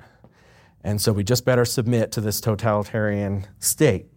and 0.83 0.99
so 0.99 1.13
we 1.13 1.23
just 1.23 1.45
better 1.45 1.65
submit 1.65 2.11
to 2.13 2.21
this 2.21 2.41
totalitarian 2.41 3.45
state. 3.59 4.07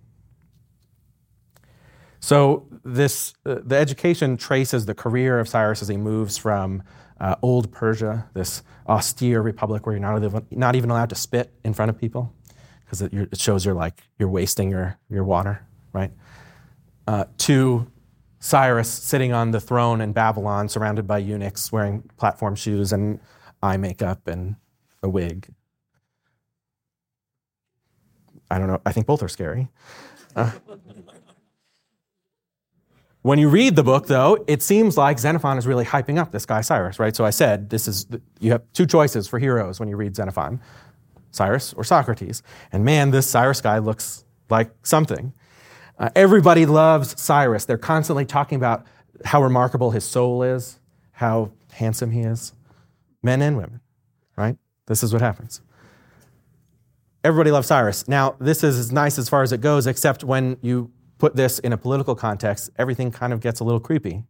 So, 2.23 2.69
this, 2.85 3.35
uh, 3.45 3.57
the 3.65 3.77
education 3.77 4.37
traces 4.37 4.87
the 4.87 4.95
career 4.95 5.41
of 5.41 5.49
Cyrus 5.49 5.83
as 5.83 5.89
he 5.89 5.97
moves 5.97 6.39
from 6.39 6.85
uh, 7.21 7.35
old 7.43 7.73
Persia, 7.73 8.29
this 8.33 8.63
austere 8.89 9.43
republic 9.43 9.87
where 9.87 9.97
you're 9.97 10.21
not, 10.21 10.53
not 10.53 10.77
even 10.77 10.91
allowed 10.91 11.09
to 11.09 11.17
spit 11.17 11.53
in 11.65 11.75
front 11.75 11.91
of 11.91 11.99
people, 11.99 12.33
because 12.85 13.03
it, 13.03 13.13
it, 13.13 13.41
shows 13.41 13.65
you're 13.65 13.75
like 13.75 14.05
you're 14.21 14.29
wasting 14.29 14.71
your, 14.71 14.97
your 15.11 15.25
water, 15.25 15.67
right? 15.93 16.13
Uh, 17.09 17.25
to 17.39 17.91
Cyrus 18.39 18.89
sitting 18.89 19.33
on 19.33 19.51
the 19.51 19.61
throne 19.61 20.01
in 20.01 20.13
Babylon, 20.13 20.69
surrounded 20.69 21.09
by 21.09 21.19
eunuchs 21.19 21.73
wearing 21.73 22.09
platform 22.19 22.55
shoes 22.55 22.93
and 22.93 23.19
eye 23.65 23.77
makeup 23.77 24.29
and 24.29 24.55
a 25.03 25.09
wig. 25.09 25.53
I 28.49 28.59
don't 28.59 28.69
know. 28.69 28.81
I 28.87 28.93
think 28.93 29.07
both 29.09 29.25
are 29.25 29.29
scary. 29.29 29.71
Uh, 30.37 30.53
When 33.23 33.39
you 33.39 33.49
read 33.49 33.77
the 33.77 33.85
book, 33.85 34.09
though, 34.09 34.45
it 34.49 34.63
seems 34.63 34.99
like 34.99 35.19
Xenophon 35.19 35.57
is 35.57 35.67
really 35.67 35.85
hyping 35.85 36.19
up 36.19 36.33
this 36.33 36.45
guy 36.45 36.61
Cyrus, 36.61 36.99
right? 36.99 37.15
So 37.15 37.25
I 37.25 37.31
said 37.31 37.71
this 37.71 37.87
is 37.87 38.07
you 38.41 38.51
have 38.51 38.63
two 38.73 38.85
choices 38.85 39.29
for 39.29 39.39
heroes 39.39 39.79
when 39.79 39.89
you 39.89 39.97
read 39.97 40.17
Xenophon, 40.17 40.61
Cyrus 41.31 41.73
or 41.75 41.85
Socrates. 41.85 42.43
And 42.73 42.85
man, 42.85 43.13
this 43.13 43.29
Cyrus 43.29 43.61
guy 43.61 43.79
looks 43.79 44.25
like 44.51 44.73
something. 44.83 45.33
Uh, 45.99 46.11
everybody 46.17 46.67
loves 46.67 47.21
Cyrus. 47.21 47.65
They're 47.65 47.79
constantly 47.79 48.25
talking 48.25 48.57
about 48.57 48.85
how 49.25 49.41
remarkable 49.41 49.93
his 49.93 50.05
soul 50.05 50.43
is, 50.43 50.81
how 51.13 51.53
handsome 51.71 52.11
he 52.11 52.23
is, 52.23 52.53
men 53.23 53.41
and 53.41 53.57
women, 53.57 53.81
right? 54.37 54.57
This 54.87 55.05
is 55.05 55.13
what 55.13 55.23
happens. 55.23 55.61
Everybody 57.23 57.53
loves 57.53 57.69
Cyrus. 57.69 58.09
Now, 58.09 58.35
this 58.41 58.65
is 58.65 58.77
as 58.79 58.91
nice 58.91 59.17
as 59.17 59.29
far 59.29 59.43
as 59.43 59.53
it 59.53 59.61
goes, 59.61 59.87
except 59.87 60.25
when 60.25 60.57
you 60.61 60.91
put 61.23 61.37
this 61.37 61.61
in 61.61 61.73
a 61.73 61.79
political 61.79 62.17
context, 62.17 62.69
everything 62.77 63.13
kind 63.13 63.33
of 63.33 63.39
gets 63.39 63.61
a 63.61 63.65
little 63.65 63.79
creepy. 63.79 64.25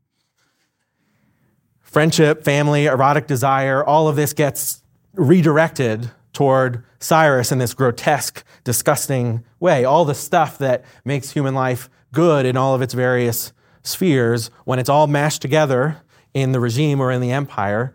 Friendship, 1.80 2.44
family, 2.44 2.84
erotic 2.84 3.26
desire, 3.26 3.82
all 3.82 4.08
of 4.08 4.16
this 4.16 4.34
gets 4.34 4.82
redirected 5.14 6.10
toward 6.34 6.84
Cyrus 6.98 7.50
in 7.50 7.56
this 7.56 7.72
grotesque, 7.72 8.44
disgusting 8.62 9.42
way. 9.58 9.86
All 9.86 10.04
the 10.04 10.14
stuff 10.14 10.58
that 10.58 10.84
makes 11.02 11.30
human 11.30 11.54
life 11.54 11.88
good 12.12 12.44
in 12.44 12.58
all 12.58 12.74
of 12.74 12.82
its 12.82 12.92
various 12.92 13.54
spheres, 13.82 14.50
when 14.66 14.78
it's 14.78 14.90
all 14.90 15.06
mashed 15.06 15.40
together 15.40 15.96
in 16.34 16.52
the 16.52 16.60
regime 16.60 17.00
or 17.00 17.10
in 17.10 17.22
the 17.22 17.32
empire, 17.32 17.94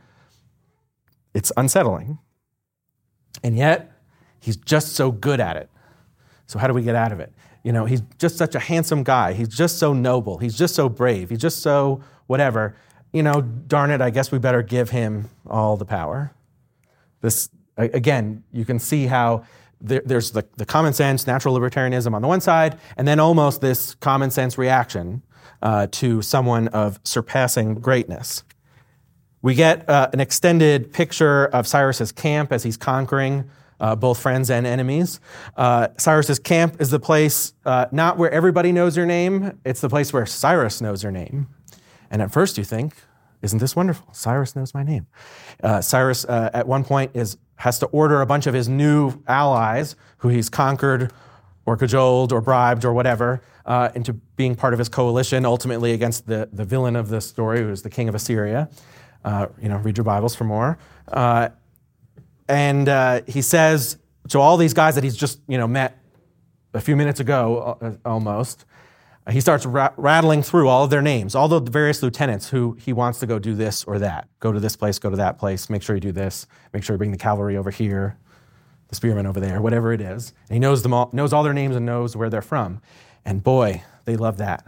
it's 1.35 1.51
unsettling. 1.55 2.17
And 3.43 3.55
yet, 3.55 3.91
he's 4.39 4.57
just 4.57 4.93
so 4.95 5.11
good 5.11 5.39
at 5.39 5.55
it. 5.55 5.69
So, 6.47 6.57
how 6.57 6.65
do 6.65 6.73
we 6.73 6.81
get 6.81 6.95
out 6.95 7.11
of 7.11 7.19
it? 7.19 7.31
You 7.67 7.73
know, 7.73 7.83
he's 7.83 8.01
just 8.17 8.37
such 8.37 8.55
a 8.55 8.59
handsome 8.59 9.03
guy. 9.03 9.33
He's 9.33 9.49
just 9.49 9.77
so 9.77 9.91
noble. 9.91 10.37
He's 10.37 10.57
just 10.57 10.73
so 10.73 10.87
brave. 10.87 11.31
He's 11.31 11.41
just 11.41 11.61
so 11.61 12.01
whatever. 12.27 12.77
You 13.11 13.23
know, 13.23 13.41
darn 13.41 13.91
it, 13.91 13.99
I 13.99 14.09
guess 14.09 14.31
we 14.31 14.39
better 14.39 14.61
give 14.61 14.91
him 14.91 15.29
all 15.45 15.75
the 15.75 15.83
power. 15.83 16.31
This, 17.19 17.49
again, 17.75 18.45
you 18.53 18.63
can 18.63 18.79
see 18.79 19.07
how 19.07 19.43
there's 19.81 20.31
the, 20.31 20.45
the, 20.55 20.65
common 20.65 20.93
sense, 20.93 21.27
natural 21.27 21.59
libertarianism 21.59 22.13
on 22.13 22.21
the 22.21 22.27
one 22.29 22.39
side, 22.39 22.79
and 22.95 23.05
then 23.05 23.19
almost 23.19 23.59
this 23.59 23.95
common 23.95 24.31
sense 24.31 24.57
reaction 24.57 25.21
uh, 25.61 25.87
to 25.91 26.21
someone 26.21 26.69
of 26.69 27.01
surpassing 27.03 27.73
greatness. 27.81 28.45
We 29.41 29.55
get 29.55 29.89
uh, 29.89 30.09
an 30.13 30.21
extended 30.21 30.93
picture 30.93 31.47
of 31.47 31.67
Cyrus's 31.67 32.13
camp 32.13 32.53
as 32.53 32.63
he's 32.63 32.77
conquering 32.77 33.49
uh, 33.79 33.95
both 33.95 34.19
friends 34.19 34.49
and 34.49 34.65
enemies. 34.65 35.19
Uh, 35.55 35.89
Cyrus's 35.97 36.39
camp 36.39 36.79
is 36.81 36.89
the 36.89 36.99
place 36.99 37.53
uh, 37.65 37.87
not 37.91 38.17
where 38.17 38.31
everybody 38.31 38.71
knows 38.71 38.97
your 38.97 39.05
name, 39.05 39.59
it's 39.65 39.81
the 39.81 39.89
place 39.89 40.13
where 40.13 40.25
Cyrus 40.25 40.81
knows 40.81 41.03
your 41.03 41.11
name. 41.11 41.47
And 42.09 42.21
at 42.21 42.31
first 42.31 42.57
you 42.57 42.63
think, 42.63 42.95
isn't 43.41 43.59
this 43.59 43.75
wonderful? 43.75 44.11
Cyrus 44.13 44.55
knows 44.55 44.73
my 44.73 44.83
name. 44.83 45.07
Uh, 45.61 45.81
Cyrus, 45.81 46.25
uh, 46.25 46.49
at 46.53 46.67
one 46.67 46.83
point, 46.83 47.11
is, 47.13 47.37
has 47.57 47.77
to 47.79 47.85
order 47.87 48.21
a 48.21 48.25
bunch 48.25 48.47
of 48.47 48.53
his 48.53 48.67
new 48.67 49.21
allies, 49.27 49.95
who 50.19 50.29
he's 50.29 50.49
conquered 50.49 51.11
or 51.65 51.77
cajoled 51.77 52.31
or 52.31 52.41
bribed 52.41 52.85
or 52.85 52.93
whatever, 52.93 53.41
uh, 53.65 53.89
into 53.93 54.13
being 54.13 54.55
part 54.55 54.73
of 54.73 54.79
his 54.79 54.89
coalition, 54.89 55.45
ultimately 55.45 55.91
against 55.91 56.25
the, 56.25 56.49
the 56.53 56.63
villain 56.65 56.95
of 56.95 57.09
the 57.09 57.19
story, 57.21 57.59
who 57.59 57.69
is 57.69 57.81
the 57.81 57.89
king 57.89 58.07
of 58.09 58.15
Assyria. 58.15 58.69
you 59.61 59.69
know, 59.69 59.77
read 59.77 59.97
your 59.97 60.05
Bibles 60.05 60.33
for 60.33 60.45
more. 60.45 60.79
And 62.47 62.87
uh, 62.87 63.21
he 63.27 63.41
says 63.41 63.97
to 64.29 64.39
all 64.39 64.57
these 64.57 64.73
guys 64.73 64.95
that 64.95 65.03
he's 65.03 65.17
just 65.17 65.39
you 65.47 65.57
know 65.57 65.67
met 65.67 65.97
a 66.73 66.81
few 66.81 66.95
minutes 66.95 67.19
ago, 67.19 67.77
uh, 67.81 67.93
almost, 68.05 68.65
uh, 69.25 69.31
he 69.31 69.41
starts 69.41 69.65
ra- 69.65 69.93
rattling 69.97 70.41
through 70.41 70.67
all 70.67 70.83
of 70.83 70.89
their 70.89 71.01
names, 71.01 71.35
all 71.35 71.47
the 71.47 71.59
various 71.59 72.01
lieutenants 72.01 72.49
who 72.49 72.77
he 72.79 72.93
wants 72.93 73.19
to 73.19 73.25
go 73.25 73.39
do 73.39 73.55
this 73.55 73.83
or 73.83 73.99
that. 73.99 74.27
Go 74.39 74.51
to 74.51 74.59
this 74.59 74.75
place, 74.75 74.99
go 74.99 75.09
to 75.09 75.17
that 75.17 75.37
place, 75.37 75.69
make 75.69 75.81
sure 75.81 75.95
you 75.95 75.99
do 76.01 76.11
this, 76.11 76.47
make 76.73 76.83
sure 76.83 76.93
you 76.93 76.97
bring 76.97 77.11
the 77.11 77.17
cavalry 77.17 77.57
over 77.57 77.71
here, 77.71 78.17
the 78.87 78.95
spearmen 78.95 79.25
over 79.25 79.39
there, 79.39 79.61
whatever 79.61 79.91
it 79.91 80.01
is. 80.01 80.33
And 80.49 80.55
he 80.55 80.59
knows 80.59 80.83
them 80.83 80.93
all, 80.93 81.09
knows 81.13 81.33
all 81.33 81.43
their 81.43 81.53
names 81.53 81.75
and 81.75 81.85
knows 81.85 82.15
where 82.15 82.29
they're 82.29 82.41
from. 82.41 82.81
And 83.25 83.43
boy, 83.43 83.83
they 84.05 84.15
love 84.15 84.37
that. 84.37 84.65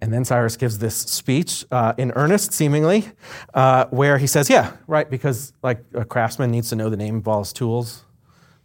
And 0.00 0.12
then 0.12 0.24
Cyrus 0.24 0.56
gives 0.56 0.78
this 0.78 0.96
speech 0.96 1.64
uh, 1.72 1.92
in 1.98 2.12
earnest, 2.12 2.52
seemingly, 2.52 3.06
uh, 3.52 3.86
where 3.86 4.18
he 4.18 4.26
says, 4.26 4.48
Yeah, 4.48 4.72
right, 4.86 5.08
because 5.10 5.52
like 5.62 5.84
a 5.92 6.04
craftsman 6.04 6.50
needs 6.50 6.68
to 6.70 6.76
know 6.76 6.88
the 6.88 6.96
name 6.96 7.16
of 7.16 7.26
all 7.26 7.40
his 7.40 7.52
tools, 7.52 8.04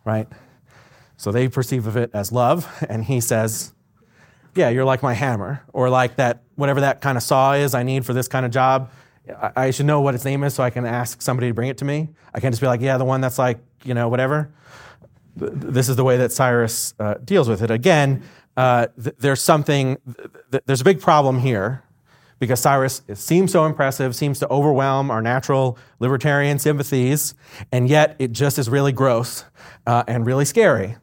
right? 0.06 0.28
So 1.17 1.32
they 1.32 1.48
perceive 1.48 1.88
of 1.88 1.98
it 1.98 2.12
as 2.13 2.32
love, 2.32 2.67
and 2.89 3.04
he 3.04 3.19
says, 3.19 3.74
Yeah, 4.56 4.69
you're 4.69 4.86
like 4.86 5.02
my 5.02 5.13
hammer, 5.13 5.63
or 5.74 5.89
like 5.89 6.17
that, 6.17 6.43
whatever 6.56 6.82
that 6.82 7.02
kind 7.02 7.17
of 7.17 7.24
saw 7.24 7.54
is 7.54 7.74
I 7.74 7.82
need 7.82 8.06
for 8.06 8.13
this 8.13 8.28
kind 8.28 8.46
of 8.46 8.52
job. 8.52 8.91
I, 9.56 9.72
should 9.72 9.86
know 9.86 10.02
what 10.02 10.15
its 10.15 10.26
name 10.26 10.43
is 10.43 10.54
so 10.54 10.63
I 10.63 10.69
can 10.69 10.86
ask 10.86 11.22
somebody 11.22 11.48
to 11.48 11.54
bring 11.54 11.69
it 11.69 11.78
to 11.78 11.86
me. 11.86 12.10
I 12.34 12.41
can't 12.41 12.52
just 12.52 12.62
be 12.62 12.67
like, 12.67 12.82
Yeah, 12.82 12.98
the 12.98 13.06
one 13.06 13.22
that's 13.22 13.39
like, 13.39 13.58
you 13.84 13.93
know, 13.93 14.08
whatever. 14.10 14.54
This 15.36 15.89
is 15.89 15.96
the 15.96 16.04
way 16.04 16.17
that 16.17 16.32
Cyrus 16.32 16.93
uh, 17.00 17.15
deals 17.24 17.50
with 17.50 17.63
it. 17.63 17.72
Again, 17.72 18.22
uh, 18.58 18.88
th- 19.02 19.16
there's 19.20 19.42
something, 19.42 19.98
th- 20.52 20.63
there's 20.66 20.82
a 20.82 20.86
big 20.86 21.02
problem 21.02 21.39
here 21.39 21.84
because 22.39 22.60
Cyrus 22.60 23.02
seems 23.13 23.52
so 23.52 23.66
impressive, 23.66 24.16
seems 24.16 24.39
to 24.39 24.50
overwhelm 24.50 25.10
our 25.10 25.22
natural 25.22 25.78
libertarian 26.00 26.60
sympathies, 26.60 27.34
and 27.72 27.88
yet 27.88 28.16
it 28.20 28.32
just 28.32 28.60
is 28.60 28.70
really 28.70 28.92
gross 28.92 29.46
uh, 29.88 30.04
and 30.08 30.26
really 30.26 30.46
scary. 30.46 30.98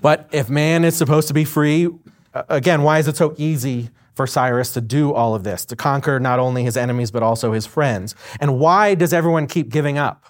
But 0.00 0.28
if 0.32 0.48
man 0.48 0.84
is 0.84 0.96
supposed 0.96 1.28
to 1.28 1.34
be 1.34 1.44
free, 1.44 1.88
again, 2.48 2.82
why 2.82 2.98
is 2.98 3.08
it 3.08 3.16
so 3.16 3.34
easy 3.36 3.90
for 4.14 4.26
Cyrus 4.26 4.72
to 4.72 4.80
do 4.80 5.12
all 5.12 5.34
of 5.34 5.44
this, 5.44 5.64
to 5.66 5.76
conquer 5.76 6.18
not 6.18 6.38
only 6.38 6.62
his 6.62 6.76
enemies, 6.76 7.10
but 7.10 7.22
also 7.22 7.52
his 7.52 7.66
friends? 7.66 8.14
And 8.40 8.58
why 8.58 8.94
does 8.94 9.12
everyone 9.12 9.46
keep 9.46 9.68
giving 9.68 9.98
up? 9.98 10.24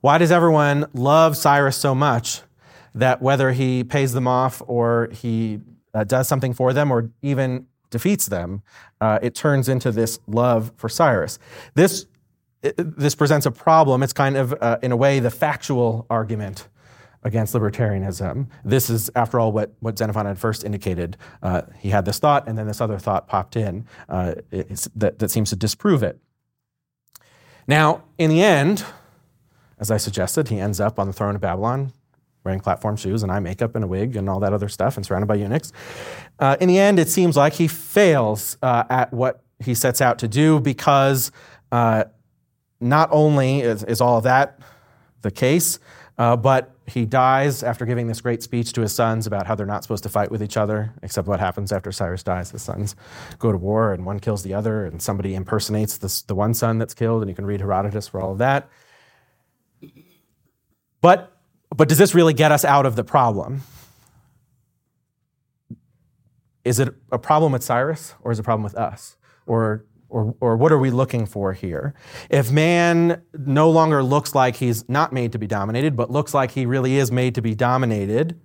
Why 0.00 0.18
does 0.18 0.30
everyone 0.30 0.86
love 0.94 1.36
Cyrus 1.36 1.76
so 1.76 1.94
much 1.94 2.42
that 2.94 3.22
whether 3.22 3.52
he 3.52 3.84
pays 3.84 4.12
them 4.12 4.26
off 4.26 4.62
or 4.66 5.08
he 5.12 5.60
uh, 5.94 6.04
does 6.04 6.28
something 6.28 6.52
for 6.52 6.72
them 6.72 6.90
or 6.90 7.10
even 7.22 7.66
defeats 7.90 8.26
them, 8.26 8.62
uh, 9.00 9.18
it 9.22 9.34
turns 9.34 9.68
into 9.68 9.90
this 9.92 10.18
love 10.26 10.72
for 10.76 10.88
Cyrus. 10.88 11.38
This, 11.74 12.06
this 12.62 13.14
presents 13.14 13.46
a 13.46 13.50
problem. 13.50 14.02
It's 14.02 14.12
kind 14.12 14.36
of, 14.36 14.54
uh, 14.60 14.78
in 14.82 14.92
a 14.92 14.96
way, 14.96 15.20
the 15.20 15.30
factual 15.30 16.06
argument 16.08 16.68
against 17.22 17.54
libertarianism. 17.54 18.46
This 18.64 18.88
is, 18.88 19.10
after 19.14 19.38
all, 19.38 19.52
what, 19.52 19.74
what 19.80 19.98
Xenophon 19.98 20.26
had 20.26 20.38
first 20.38 20.64
indicated. 20.64 21.16
Uh, 21.42 21.62
he 21.78 21.90
had 21.90 22.04
this 22.04 22.18
thought, 22.18 22.48
and 22.48 22.56
then 22.56 22.66
this 22.66 22.80
other 22.80 22.98
thought 22.98 23.28
popped 23.28 23.56
in 23.56 23.86
uh, 24.08 24.34
that, 24.96 25.18
that 25.18 25.30
seems 25.30 25.50
to 25.50 25.56
disprove 25.56 26.02
it. 26.02 26.18
Now, 27.66 28.04
in 28.16 28.30
the 28.30 28.42
end, 28.42 28.84
as 29.78 29.90
I 29.90 29.96
suggested, 29.96 30.48
he 30.48 30.58
ends 30.58 30.80
up 30.80 30.98
on 30.98 31.06
the 31.06 31.12
throne 31.12 31.34
of 31.34 31.40
Babylon, 31.40 31.92
wearing 32.44 32.60
platform 32.60 32.96
shoes 32.96 33.22
and 33.22 33.30
eye 33.30 33.40
makeup 33.40 33.74
and 33.74 33.84
a 33.84 33.86
wig 33.86 34.16
and 34.16 34.28
all 34.28 34.40
that 34.40 34.52
other 34.52 34.68
stuff 34.68 34.96
and 34.96 35.04
surrounded 35.04 35.26
by 35.26 35.34
eunuchs. 35.34 35.72
Uh, 36.38 36.56
in 36.60 36.68
the 36.68 36.78
end, 36.78 36.98
it 36.98 37.08
seems 37.08 37.36
like 37.36 37.54
he 37.54 37.68
fails 37.68 38.56
uh, 38.62 38.84
at 38.88 39.12
what 39.12 39.42
he 39.58 39.74
sets 39.74 40.00
out 40.00 40.18
to 40.18 40.28
do 40.28 40.58
because 40.58 41.30
uh, 41.70 42.04
not 42.80 43.08
only 43.12 43.60
is, 43.60 43.84
is, 43.84 44.00
all 44.00 44.18
of 44.18 44.24
that 44.24 44.58
the 45.20 45.30
case, 45.30 45.78
uh, 46.16 46.34
but 46.34 46.74
he 46.86 47.04
dies 47.04 47.62
after 47.62 47.84
giving 47.84 48.06
this 48.06 48.20
great 48.20 48.42
speech 48.42 48.72
to 48.72 48.80
his 48.80 48.92
sons 48.92 49.26
about 49.26 49.46
how 49.46 49.54
they're 49.54 49.66
not 49.66 49.82
supposed 49.82 50.02
to 50.02 50.08
fight 50.08 50.30
with 50.30 50.42
each 50.42 50.56
other, 50.56 50.92
except 51.02 51.28
what 51.28 51.38
happens 51.38 51.72
after 51.72 51.92
Cyrus 51.92 52.22
dies. 52.22 52.50
The 52.50 52.58
sons 52.58 52.96
go 53.38 53.52
to 53.52 53.58
war 53.58 53.92
and 53.92 54.04
one 54.04 54.18
kills 54.18 54.42
the 54.42 54.54
other, 54.54 54.86
and 54.86 55.00
somebody 55.00 55.34
impersonates 55.34 55.98
this, 55.98 56.22
the 56.22 56.34
one 56.34 56.54
son 56.54 56.78
that's 56.78 56.94
killed, 56.94 57.22
and 57.22 57.28
you 57.28 57.34
can 57.34 57.46
read 57.46 57.60
Herodotus 57.60 58.08
for 58.08 58.20
all 58.20 58.32
of 58.32 58.38
that. 58.38 58.68
But 61.00 61.39
but 61.76 61.88
does 61.88 61.98
this 61.98 62.14
really 62.14 62.34
get 62.34 62.52
us 62.52 62.64
out 62.64 62.86
of 62.86 62.96
the 62.96 63.04
problem? 63.04 63.62
Is 66.64 66.78
it 66.78 66.94
a 67.10 67.18
problem 67.18 67.52
with 67.52 67.62
Cyrus 67.62 68.14
or 68.22 68.32
is 68.32 68.38
it 68.38 68.42
a 68.42 68.44
problem 68.44 68.64
with 68.64 68.74
us? 68.74 69.16
Or, 69.46 69.86
or, 70.08 70.34
or 70.40 70.56
what 70.56 70.72
are 70.72 70.78
we 70.78 70.90
looking 70.90 71.26
for 71.26 71.52
here? 71.52 71.94
If 72.28 72.50
man 72.50 73.22
no 73.32 73.70
longer 73.70 74.02
looks 74.02 74.34
like 74.34 74.56
he's 74.56 74.88
not 74.88 75.12
made 75.12 75.32
to 75.32 75.38
be 75.38 75.46
dominated, 75.46 75.96
but 75.96 76.10
looks 76.10 76.34
like 76.34 76.50
he 76.50 76.66
really 76.66 76.96
is 76.96 77.10
made 77.10 77.34
to 77.36 77.42
be 77.42 77.54
dominated, 77.54 78.38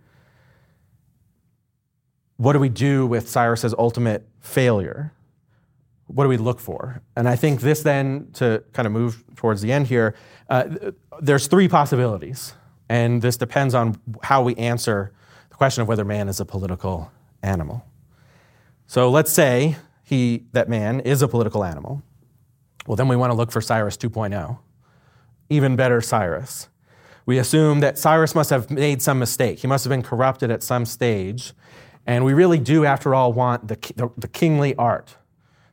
what 2.38 2.54
do 2.54 2.60
we 2.60 2.70
do 2.70 3.06
with 3.06 3.28
Cyrus's 3.28 3.74
ultimate 3.78 4.28
failure? 4.40 5.14
What 6.08 6.24
do 6.24 6.30
we 6.30 6.38
look 6.38 6.60
for? 6.60 7.02
And 7.16 7.28
I 7.28 7.36
think 7.36 7.62
this 7.62 7.82
then, 7.82 8.30
to 8.34 8.64
kind 8.74 8.86
of 8.86 8.92
move 8.92 9.24
towards 9.36 9.62
the 9.62 9.72
end 9.72 9.88
here, 9.88 10.16
uh, 10.50 10.92
there's 11.20 11.48
three 11.48 11.68
possibilities. 11.68 12.54
And 12.90 13.22
this 13.22 13.38
depends 13.38 13.74
on 13.74 14.00
how 14.24 14.44
we 14.44 14.56
answer 14.56 15.12
the 15.50 15.56
question 15.56 15.82
of 15.82 15.88
whether 15.88 16.06
man 16.06 16.28
is 16.30 16.40
a 16.40 16.46
political 16.46 17.12
animal. 17.42 17.86
So 18.88 19.10
let's 19.10 19.32
say 19.32 19.78
he, 20.04 20.46
that 20.52 20.70
man 20.70 21.00
is 21.00 21.22
a 21.22 21.28
political 21.28 21.64
animal. 21.64 22.04
Well, 22.86 22.96
then 22.96 23.08
we 23.08 23.16
want 23.16 23.32
to 23.32 23.36
look 23.36 23.52
for 23.52 23.62
Cyrus 23.62 23.98
2.0. 23.98 24.60
Even 25.50 25.76
better, 25.76 26.02
Cyrus. 26.02 26.70
We 27.26 27.40
assume 27.40 27.80
that 27.80 27.98
Cyrus 27.98 28.36
must 28.36 28.52
have 28.52 28.70
made 28.70 29.02
some 29.02 29.18
mistake. 29.18 29.60
He 29.60 29.68
must 29.68 29.84
have 29.84 29.90
been 29.90 30.04
corrupted 30.04 30.52
at 30.52 30.62
some 30.62 30.86
stage. 30.86 31.54
And 32.06 32.24
we 32.24 32.34
really 32.34 32.60
do, 32.60 32.86
after 32.86 33.16
all, 33.16 33.34
want 33.34 33.68
the, 33.68 33.78
the, 33.96 34.12
the 34.16 34.28
kingly 34.28 34.76
art, 34.76 35.18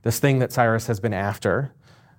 this 0.03 0.19
thing 0.19 0.39
that 0.39 0.51
Cyrus 0.51 0.87
has 0.87 0.99
been 0.99 1.13
after 1.13 1.75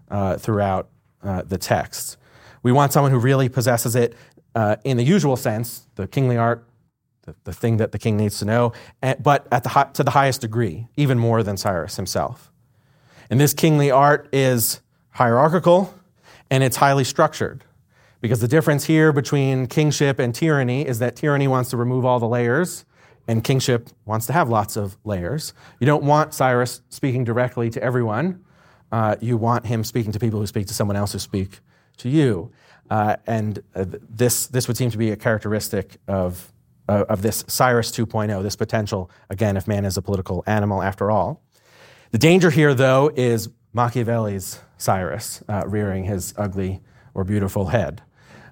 uh, 0.09 0.37
throughout 0.37 0.89
uh, 1.23 1.41
the 1.41 1.57
text. 1.57 2.17
We 2.61 2.71
want 2.71 2.93
someone 2.93 3.11
who 3.11 3.17
really 3.17 3.49
possesses 3.49 3.95
it 3.95 4.15
uh, 4.55 4.75
in 4.83 4.97
the 4.97 5.03
usual 5.03 5.35
sense, 5.35 5.87
the 5.95 6.07
kingly 6.07 6.37
art, 6.37 6.67
the, 7.23 7.35
the 7.43 7.53
thing 7.53 7.77
that 7.77 7.91
the 7.91 7.99
king 7.99 8.17
needs 8.17 8.39
to 8.39 8.45
know, 8.45 8.73
but 9.19 9.47
at 9.51 9.63
the, 9.63 9.89
to 9.93 10.03
the 10.03 10.11
highest 10.11 10.41
degree, 10.41 10.87
even 10.97 11.17
more 11.17 11.41
than 11.43 11.57
Cyrus 11.57 11.95
himself. 11.95 12.51
And 13.29 13.39
this 13.39 13.53
kingly 13.53 13.89
art 13.89 14.27
is 14.33 14.81
hierarchical 15.11 15.93
and 16.51 16.63
it's 16.63 16.77
highly 16.77 17.03
structured. 17.03 17.63
Because 18.21 18.39
the 18.39 18.47
difference 18.47 18.85
here 18.85 19.11
between 19.11 19.67
kingship 19.67 20.19
and 20.19 20.33
tyranny 20.33 20.87
is 20.87 20.99
that 20.99 21.15
tyranny 21.15 21.47
wants 21.47 21.69
to 21.71 21.77
remove 21.77 22.05
all 22.05 22.19
the 22.19 22.27
layers, 22.27 22.85
and 23.27 23.43
kingship 23.43 23.89
wants 24.05 24.27
to 24.27 24.33
have 24.33 24.49
lots 24.49 24.77
of 24.77 24.97
layers. 25.03 25.53
You 25.79 25.87
don't 25.87 26.03
want 26.03 26.33
Cyrus 26.33 26.81
speaking 26.89 27.23
directly 27.23 27.69
to 27.71 27.83
everyone. 27.83 28.43
Uh, 28.91 29.15
you 29.19 29.35
want 29.35 29.65
him 29.65 29.83
speaking 29.83 30.11
to 30.11 30.19
people 30.19 30.39
who 30.39 30.47
speak 30.47 30.67
to 30.67 30.73
someone 30.73 30.95
else 30.95 31.11
who 31.11 31.19
speak 31.19 31.59
to 31.97 32.09
you. 32.09 32.51
Uh, 32.89 33.15
and 33.25 33.63
uh, 33.75 33.85
this, 33.87 34.47
this 34.47 34.67
would 34.67 34.77
seem 34.77 34.91
to 34.91 34.97
be 34.97 35.11
a 35.11 35.15
characteristic 35.15 35.97
of, 36.07 36.51
uh, 36.87 37.05
of 37.09 37.21
this 37.21 37.43
Cyrus 37.47 37.91
2.0, 37.91 38.43
this 38.43 38.55
potential, 38.55 39.09
again, 39.29 39.57
if 39.57 39.67
man 39.67 39.85
is 39.85 39.97
a 39.97 40.01
political 40.01 40.43
animal 40.45 40.81
after 40.81 41.09
all. 41.09 41.41
The 42.11 42.17
danger 42.17 42.51
here, 42.51 42.73
though, 42.73 43.11
is 43.15 43.49
Machiavelli's 43.73 44.59
Cyrus 44.77 45.43
uh, 45.49 45.63
rearing 45.65 46.03
his 46.03 46.33
ugly 46.37 46.81
or 47.13 47.23
beautiful 47.23 47.67
head. 47.67 48.01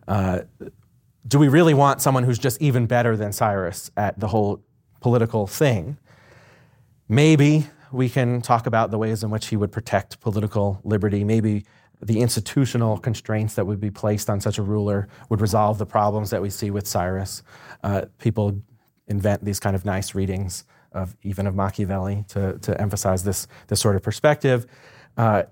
Uh, 0.07 0.41
do 1.27 1.37
we 1.37 1.47
really 1.47 1.73
want 1.73 2.01
someone 2.01 2.23
who's 2.23 2.39
just 2.39 2.61
even 2.61 2.87
better 2.87 3.15
than 3.15 3.31
Cyrus 3.31 3.91
at 3.95 4.19
the 4.19 4.27
whole 4.27 4.63
political 5.01 5.45
thing? 5.45 5.97
Maybe 7.07 7.67
we 7.91 8.09
can 8.09 8.41
talk 8.41 8.65
about 8.65 8.89
the 8.89 8.97
ways 8.97 9.23
in 9.23 9.29
which 9.29 9.47
he 9.47 9.57
would 9.57 9.71
protect 9.71 10.19
political 10.21 10.79
liberty. 10.83 11.23
Maybe 11.23 11.65
the 12.01 12.19
institutional 12.19 12.97
constraints 12.97 13.55
that 13.55 13.65
would 13.65 13.79
be 13.79 13.91
placed 13.91 14.29
on 14.29 14.41
such 14.41 14.57
a 14.57 14.61
ruler 14.61 15.07
would 15.29 15.41
resolve 15.41 15.77
the 15.77 15.85
problems 15.85 16.29
that 16.31 16.41
we 16.41 16.49
see 16.49 16.71
with 16.71 16.87
Cyrus. 16.87 17.43
Uh, 17.83 18.05
people 18.17 18.61
invent 19.07 19.43
these 19.45 19.59
kind 19.59 19.75
of 19.75 19.85
nice 19.85 20.15
readings 20.15 20.63
of 20.93 21.15
even 21.23 21.47
of 21.47 21.55
Machiavelli 21.55 22.25
to, 22.29 22.57
to 22.59 22.79
emphasize 22.81 23.23
this, 23.23 23.47
this 23.67 23.79
sort 23.79 23.95
of 23.95 24.03
perspective. 24.03 24.65
Uh, 25.15 25.43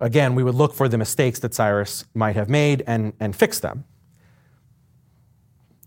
again, 0.00 0.34
we 0.34 0.42
would 0.42 0.54
look 0.54 0.74
for 0.74 0.88
the 0.88 0.98
mistakes 0.98 1.38
that 1.40 1.54
Cyrus 1.54 2.04
might 2.14 2.36
have 2.36 2.48
made 2.48 2.82
and, 2.86 3.12
and 3.20 3.36
fix 3.36 3.60
them. 3.60 3.84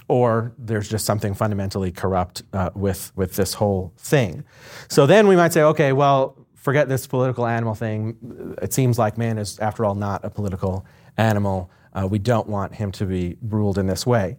Or 0.08 0.54
there's 0.58 0.90
just 0.90 1.06
something 1.06 1.34
fundamentally 1.34 1.92
corrupt 1.92 2.44
uh, 2.52 2.70
with, 2.76 3.12
with 3.16 3.36
this 3.36 3.56
whole 3.56 3.94
thing. 3.98 4.44
So 4.90 5.06
then 5.06 5.28
we 5.28 5.36
might 5.36 5.54
say, 5.54 5.62
okay, 5.64 5.94
well, 5.94 6.38
forget 6.62 6.88
this 6.88 7.08
political 7.08 7.46
animal 7.48 7.74
thing. 7.74 8.56
It 8.62 8.72
seems 8.72 8.98
like 8.98 9.18
man 9.18 9.38
is, 9.38 9.60
after 9.60 9.84
all, 9.84 9.96
not 9.96 10.24
a 10.24 10.30
political 10.30 10.86
animal. 11.18 11.72
Uh, 11.94 12.08
we 12.10 12.20
don't 12.20 12.48
want 12.48 12.76
him 12.76 12.92
to 12.94 13.06
be 13.06 13.38
ruled 13.42 13.78
in 13.78 13.88
this 13.88 14.06
way. 14.06 14.38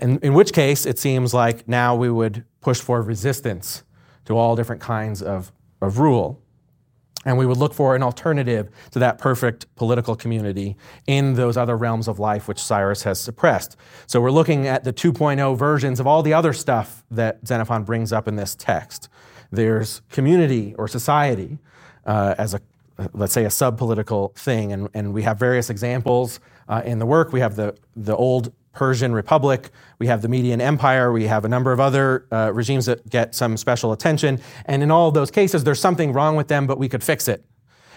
In, 0.00 0.18
in 0.18 0.34
which 0.34 0.52
case, 0.52 0.84
it 0.84 0.98
seems 0.98 1.32
like 1.32 1.66
now 1.66 1.96
we 1.96 2.10
would 2.10 2.44
push 2.60 2.80
for 2.80 3.00
resistance 3.00 3.84
to 4.26 4.36
all 4.36 4.54
different 4.54 4.82
kinds 4.82 5.22
of, 5.22 5.50
of 5.80 5.98
rule. 5.98 6.40
And 7.24 7.38
we 7.38 7.46
would 7.46 7.56
look 7.56 7.72
for 7.72 7.96
an 7.96 8.02
alternative 8.02 8.68
to 8.90 8.98
that 8.98 9.18
perfect 9.18 9.72
political 9.76 10.14
community 10.14 10.76
in 11.06 11.34
those 11.34 11.56
other 11.56 11.76
realms 11.76 12.08
of 12.08 12.18
life 12.18 12.48
which 12.48 12.58
Cyrus 12.58 13.04
has 13.04 13.20
suppressed. 13.20 13.76
So 14.06 14.20
we're 14.20 14.32
looking 14.32 14.66
at 14.66 14.84
the 14.84 14.92
2.0 14.92 15.56
versions 15.56 16.00
of 16.00 16.06
all 16.06 16.22
the 16.22 16.34
other 16.34 16.52
stuff 16.52 17.04
that 17.12 17.38
Xenophon 17.46 17.84
brings 17.84 18.12
up 18.12 18.28
in 18.28 18.36
this 18.36 18.54
text. 18.56 19.08
There's 19.52 20.02
community 20.10 20.74
or 20.78 20.88
society 20.88 21.58
uh, 22.06 22.34
as 22.38 22.54
a, 22.54 22.60
let's 23.12 23.32
say, 23.32 23.44
a 23.44 23.50
sub 23.50 23.78
political 23.78 24.32
thing. 24.34 24.72
And, 24.72 24.88
and 24.94 25.12
we 25.12 25.22
have 25.22 25.38
various 25.38 25.70
examples 25.70 26.40
uh, 26.68 26.82
in 26.84 26.98
the 26.98 27.06
work. 27.06 27.32
We 27.32 27.40
have 27.40 27.54
the, 27.54 27.76
the 27.94 28.16
old 28.16 28.52
Persian 28.72 29.12
Republic, 29.12 29.68
we 29.98 30.06
have 30.06 30.22
the 30.22 30.28
Median 30.28 30.60
Empire, 30.60 31.12
we 31.12 31.26
have 31.26 31.44
a 31.44 31.48
number 31.48 31.72
of 31.72 31.80
other 31.80 32.26
uh, 32.32 32.50
regimes 32.54 32.86
that 32.86 33.06
get 33.10 33.34
some 33.34 33.58
special 33.58 33.92
attention. 33.92 34.40
And 34.64 34.82
in 34.82 34.90
all 34.90 35.10
those 35.10 35.30
cases, 35.30 35.62
there's 35.62 35.80
something 35.80 36.12
wrong 36.14 36.36
with 36.36 36.48
them, 36.48 36.66
but 36.66 36.78
we 36.78 36.88
could 36.88 37.04
fix 37.04 37.28
it. 37.28 37.44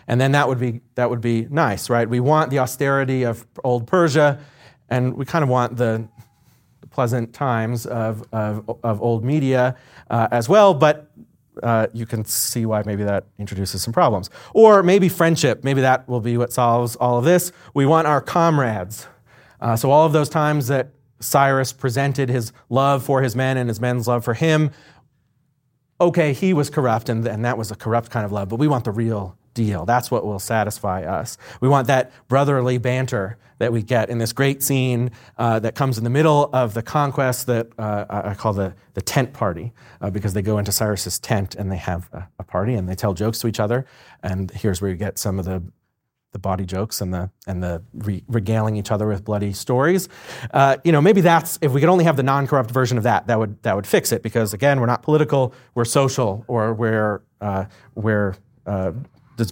And 0.08 0.20
then 0.20 0.34
that 0.34 0.50
would 0.50 0.60
be, 0.60 0.82
that 0.96 1.10
would 1.10 1.22
be 1.22 1.48
nice, 1.50 1.90
right? 1.90 2.08
We 2.10 2.20
want 2.20 2.52
the 2.52 2.60
austerity 2.60 3.24
of 3.24 3.48
old 3.64 3.88
Persia, 3.88 4.40
and 4.90 5.14
we 5.14 5.26
kind 5.26 5.44
of 5.44 5.50
want 5.50 5.78
the 5.78 6.08
pleasant 6.90 7.34
times 7.34 7.86
of, 7.86 8.28
of, 8.32 8.78
of 8.84 9.02
old 9.02 9.24
Media 9.24 9.76
uh, 10.10 10.28
as 10.32 10.48
well, 10.50 10.74
but 10.74 11.10
uh, 11.64 11.88
you 11.94 12.06
can 12.06 12.26
see 12.26 12.66
why 12.66 12.84
maybe 12.86 13.04
that 13.04 13.26
introduces 13.38 13.82
some 13.82 13.94
problems. 13.94 14.30
Or 14.54 14.84
maybe 14.84 15.10
friendship, 15.10 15.64
maybe 15.64 15.82
that 15.82 16.08
will 16.08 16.22
be 16.22 16.38
what 16.38 16.54
solves 16.54 16.96
all 16.96 17.18
of 17.18 17.26
this. 17.26 17.52
We 17.74 17.86
want 17.86 18.08
our 18.08 18.22
comrades. 18.22 19.08
Uh, 19.62 19.76
so, 19.76 19.92
all 19.92 20.06
of 20.06 20.14
those 20.14 20.30
times 20.30 20.68
that 20.68 20.90
Cyrus 21.20 21.74
presented 21.74 22.30
his 22.30 22.52
love 22.70 23.04
for 23.04 23.22
his 23.22 23.36
men 23.36 23.58
and 23.58 23.70
his 23.70 23.80
men's 23.80 24.08
love 24.08 24.24
for 24.24 24.34
him, 24.34 24.72
okay, 26.00 26.34
he 26.34 26.54
was 26.54 26.70
corrupt, 26.70 27.10
and, 27.10 27.26
and 27.26 27.46
that 27.46 27.58
was 27.58 27.72
a 27.72 27.76
corrupt 27.76 28.12
kind 28.12 28.26
of 28.26 28.32
love, 28.32 28.50
but 28.50 28.58
we 28.58 28.68
want 28.68 28.84
the 28.84 28.92
real 28.92 29.38
deal. 29.56 29.86
That's 29.86 30.12
what 30.12 30.24
will 30.24 30.38
satisfy 30.38 31.02
us. 31.02 31.40
We 31.60 31.68
want 31.68 31.88
that 31.88 32.12
brotherly 32.28 32.78
banter 32.78 33.40
that 33.58 33.72
we 33.72 33.82
get 33.82 34.10
in 34.10 34.18
this 34.18 34.34
great 34.34 34.62
scene 34.62 35.12
uh, 35.38 35.60
that 35.60 35.76
comes 35.76 35.98
in 35.98 36.04
the 36.04 36.10
middle 36.10 36.50
of 36.54 36.74
the 36.74 36.84
conquest 36.84 37.48
that 37.48 37.68
uh, 37.80 38.06
I 38.10 38.34
call 38.36 38.54
the, 38.54 38.76
the 38.94 39.02
tent 39.02 39.34
party, 39.34 39.74
uh, 40.02 40.10
because 40.10 40.34
they 40.34 40.42
go 40.42 40.58
into 40.58 40.72
Cyrus's 40.72 41.20
tent 41.20 41.56
and 41.56 41.72
they 41.72 41.78
have 41.78 42.10
a, 42.14 42.28
a, 42.38 42.44
party 42.44 42.76
and 42.76 42.88
they 42.88 42.96
tell 42.96 43.14
jokes 43.14 43.40
to 43.40 43.48
each 43.48 43.60
other. 43.60 43.86
And 44.22 44.52
here's 44.52 44.82
where 44.82 44.92
you 44.92 44.98
get 44.98 45.18
some 45.18 45.40
of 45.40 45.46
the 45.46 45.64
the 46.34 46.40
body 46.40 46.66
jokes 46.66 47.00
and 47.00 47.14
the 47.14 47.30
and 47.48 47.64
the 47.64 47.82
re- 47.94 48.22
regaling 48.28 48.76
each 48.76 48.92
other 48.92 49.08
with 49.08 49.24
bloody 49.24 49.54
stories. 49.54 50.10
Uh, 50.54 50.76
you 50.84 50.92
know, 50.92 51.00
maybe 51.00 51.22
that's 51.22 51.58
if 51.62 51.72
we 51.72 51.80
could 51.80 51.88
only 51.88 52.04
have 52.04 52.18
the 52.18 52.24
non-corrupt 52.24 52.70
version 52.72 52.98
of 52.98 53.06
that, 53.06 53.28
that 53.28 53.40
would 53.40 53.64
that 53.64 53.74
would 53.74 53.88
fix 53.88 54.12
it. 54.12 54.22
Because 54.22 54.54
again, 54.54 54.82
we're 54.82 54.86
not 54.86 55.02
political, 55.02 55.54
we're 55.76 55.86
social, 55.86 56.44
or 56.50 56.74
we're 56.74 57.22
uh, 57.40 57.66
we're 57.96 58.36
uh, 58.66 58.92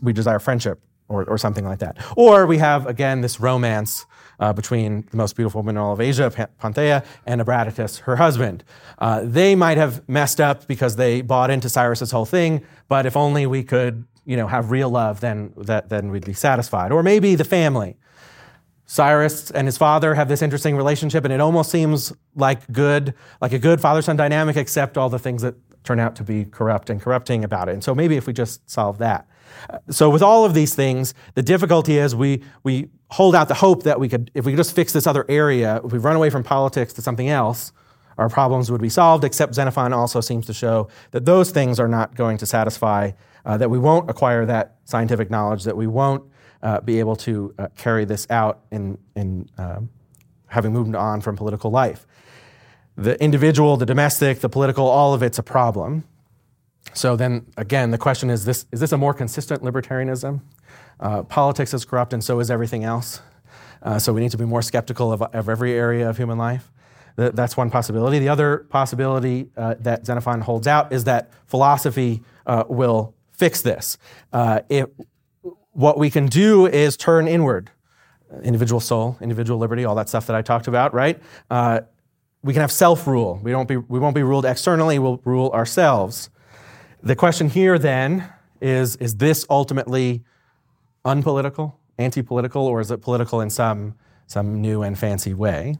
we 0.01 0.13
desire 0.13 0.39
friendship 0.39 0.81
or, 1.07 1.23
or 1.25 1.37
something 1.37 1.65
like 1.65 1.79
that. 1.79 1.97
Or 2.15 2.45
we 2.45 2.57
have, 2.57 2.87
again, 2.87 3.21
this 3.21 3.39
romance 3.39 4.05
uh, 4.39 4.53
between 4.53 5.07
the 5.11 5.17
most 5.17 5.35
beautiful 5.35 5.61
woman 5.61 5.75
in 5.75 5.81
all 5.81 5.93
of 5.93 6.01
Asia, 6.01 6.31
Panthea, 6.59 7.03
and 7.25 7.41
Abradatas, 7.41 7.99
her 7.99 8.15
husband. 8.15 8.63
Uh, 8.99 9.21
they 9.23 9.55
might 9.55 9.77
have 9.77 10.07
messed 10.09 10.41
up 10.41 10.67
because 10.67 10.95
they 10.95 11.21
bought 11.21 11.49
into 11.49 11.69
Cyrus's 11.69 12.11
whole 12.11 12.25
thing, 12.25 12.65
but 12.87 13.05
if 13.05 13.15
only 13.15 13.45
we 13.45 13.63
could 13.63 14.05
you 14.25 14.37
know, 14.37 14.47
have 14.47 14.71
real 14.71 14.89
love, 14.89 15.19
then, 15.19 15.53
that, 15.57 15.89
then 15.89 16.09
we'd 16.09 16.25
be 16.25 16.33
satisfied. 16.33 16.91
Or 16.91 17.03
maybe 17.03 17.35
the 17.35 17.43
family. 17.43 17.97
Cyrus 18.85 19.51
and 19.51 19.67
his 19.67 19.77
father 19.77 20.13
have 20.13 20.27
this 20.27 20.41
interesting 20.41 20.75
relationship, 20.75 21.23
and 21.23 21.33
it 21.33 21.41
almost 21.41 21.71
seems 21.71 22.13
like 22.35 22.69
good, 22.71 23.13
like 23.41 23.53
a 23.53 23.59
good 23.59 23.81
father-son 23.81 24.15
dynamic, 24.15 24.55
except 24.55 24.97
all 24.97 25.09
the 25.09 25.19
things 25.19 25.41
that 25.41 25.55
turn 25.83 25.99
out 25.99 26.15
to 26.15 26.23
be 26.23 26.45
corrupt 26.45 26.89
and 26.89 27.01
corrupting 27.01 27.43
about 27.43 27.69
it. 27.69 27.73
And 27.73 27.83
so 27.83 27.93
maybe 27.93 28.15
if 28.15 28.27
we 28.27 28.33
just 28.33 28.69
solve 28.69 28.97
that. 28.99 29.27
So 29.89 30.09
with 30.09 30.21
all 30.21 30.45
of 30.45 30.53
these 30.53 30.75
things, 30.75 31.13
the 31.35 31.43
difficulty 31.43 31.97
is 31.97 32.15
we 32.15 32.43
we 32.63 32.89
hold 33.11 33.35
out 33.35 33.47
the 33.47 33.53
hope 33.53 33.83
that 33.83 33.99
we 33.99 34.09
could, 34.09 34.31
if 34.33 34.45
we 34.45 34.51
could 34.53 34.57
just 34.57 34.75
fix 34.75 34.91
this 34.91 35.05
other 35.05 35.25
area, 35.29 35.79
if 35.83 35.91
we 35.91 35.99
run 35.99 36.15
away 36.15 36.29
from 36.29 36.43
politics 36.43 36.93
to 36.93 37.01
something 37.01 37.29
else, 37.29 37.71
our 38.17 38.27
problems 38.29 38.71
would 38.71 38.81
be 38.81 38.89
solved. 38.89 39.23
Except 39.23 39.53
Xenophon 39.53 39.93
also 39.93 40.21
seems 40.21 40.45
to 40.47 40.53
show 40.53 40.87
that 41.11 41.25
those 41.25 41.51
things 41.51 41.79
are 41.79 41.87
not 41.87 42.15
going 42.15 42.37
to 42.37 42.45
satisfy. 42.45 43.11
Uh, 43.45 43.57
that 43.57 43.69
we 43.69 43.77
won't 43.77 44.09
acquire 44.09 44.45
that 44.45 44.77
scientific 44.85 45.29
knowledge. 45.29 45.63
That 45.63 45.75
we 45.75 45.85
won't 45.85 46.23
uh, 46.61 46.79
be 46.79 46.99
able 46.99 47.15
to 47.17 47.53
uh, 47.59 47.67
carry 47.75 48.05
this 48.05 48.25
out 48.29 48.61
in 48.71 48.97
in 49.15 49.49
um, 49.57 49.89
having 50.47 50.71
moved 50.71 50.95
on 50.95 51.21
from 51.21 51.35
political 51.35 51.71
life. 51.71 52.05
The 52.95 53.21
individual, 53.21 53.75
the 53.75 53.85
domestic, 53.85 54.39
the 54.39 54.49
political, 54.49 54.87
all 54.87 55.13
of 55.13 55.23
it's 55.23 55.39
a 55.39 55.43
problem. 55.43 56.03
So 56.93 57.15
then 57.15 57.45
again, 57.57 57.91
the 57.91 57.97
question 57.97 58.29
is 58.29 58.45
this 58.45 58.65
is 58.71 58.79
this 58.79 58.91
a 58.91 58.97
more 58.97 59.13
consistent 59.13 59.63
libertarianism? 59.63 60.41
Uh, 60.99 61.23
politics 61.23 61.73
is 61.73 61.85
corrupt, 61.85 62.13
and 62.13 62.23
so 62.23 62.39
is 62.39 62.51
everything 62.51 62.83
else. 62.83 63.21
Uh, 63.81 63.99
so 63.99 64.13
we 64.13 64.21
need 64.21 64.31
to 64.31 64.37
be 64.37 64.45
more 64.45 64.61
skeptical 64.61 65.11
of, 65.11 65.21
of 65.21 65.49
every 65.49 65.73
area 65.73 66.09
of 66.09 66.17
human 66.17 66.37
life. 66.37 66.71
that's 67.15 67.57
one 67.57 67.69
possibility. 67.69 68.19
The 68.19 68.29
other 68.29 68.59
possibility 68.69 69.49
uh, 69.57 69.75
that 69.79 70.05
Xenophon 70.05 70.41
holds 70.41 70.67
out 70.67 70.93
is 70.93 71.03
that 71.03 71.31
philosophy 71.47 72.23
uh, 72.45 72.63
will 72.67 73.13
fix 73.31 73.61
this. 73.61 73.97
Uh, 74.31 74.61
it, 74.69 74.93
what 75.71 75.97
we 75.97 76.09
can 76.09 76.27
do 76.27 76.65
is 76.65 76.95
turn 76.95 77.27
inward 77.27 77.71
individual 78.41 78.79
soul, 78.79 79.17
individual 79.21 79.59
liberty, 79.59 79.85
all 79.85 79.95
that 79.95 80.09
stuff 80.09 80.27
that 80.27 80.35
I 80.35 80.41
talked 80.41 80.67
about, 80.67 80.93
right? 80.93 81.21
Uh, 81.49 81.81
we 82.41 82.53
can 82.53 82.61
have 82.61 82.71
self 82.71 83.05
rule. 83.07 83.39
We, 83.43 83.51
don't 83.51 83.67
be, 83.67 83.77
we 83.77 83.99
won't 83.99 84.15
be 84.15 84.23
ruled 84.23 84.45
externally, 84.45 84.99
we'll 84.99 85.21
rule 85.23 85.51
ourselves. 85.51 86.29
The 87.05 87.17
question 87.17 87.49
here 87.49 87.77
then 87.77 88.31
is 88.61 88.95
is 88.95 89.17
this 89.17 89.45
ultimately 89.49 90.23
unpolitical, 91.03 91.77
anti 91.97 92.21
political, 92.21 92.65
or 92.65 92.79
is 92.79 92.91
it 92.91 93.01
political 93.01 93.41
in 93.41 93.49
some, 93.49 93.95
some 94.25 94.61
new 94.61 94.83
and 94.83 94.97
fancy 94.97 95.33
way? 95.33 95.75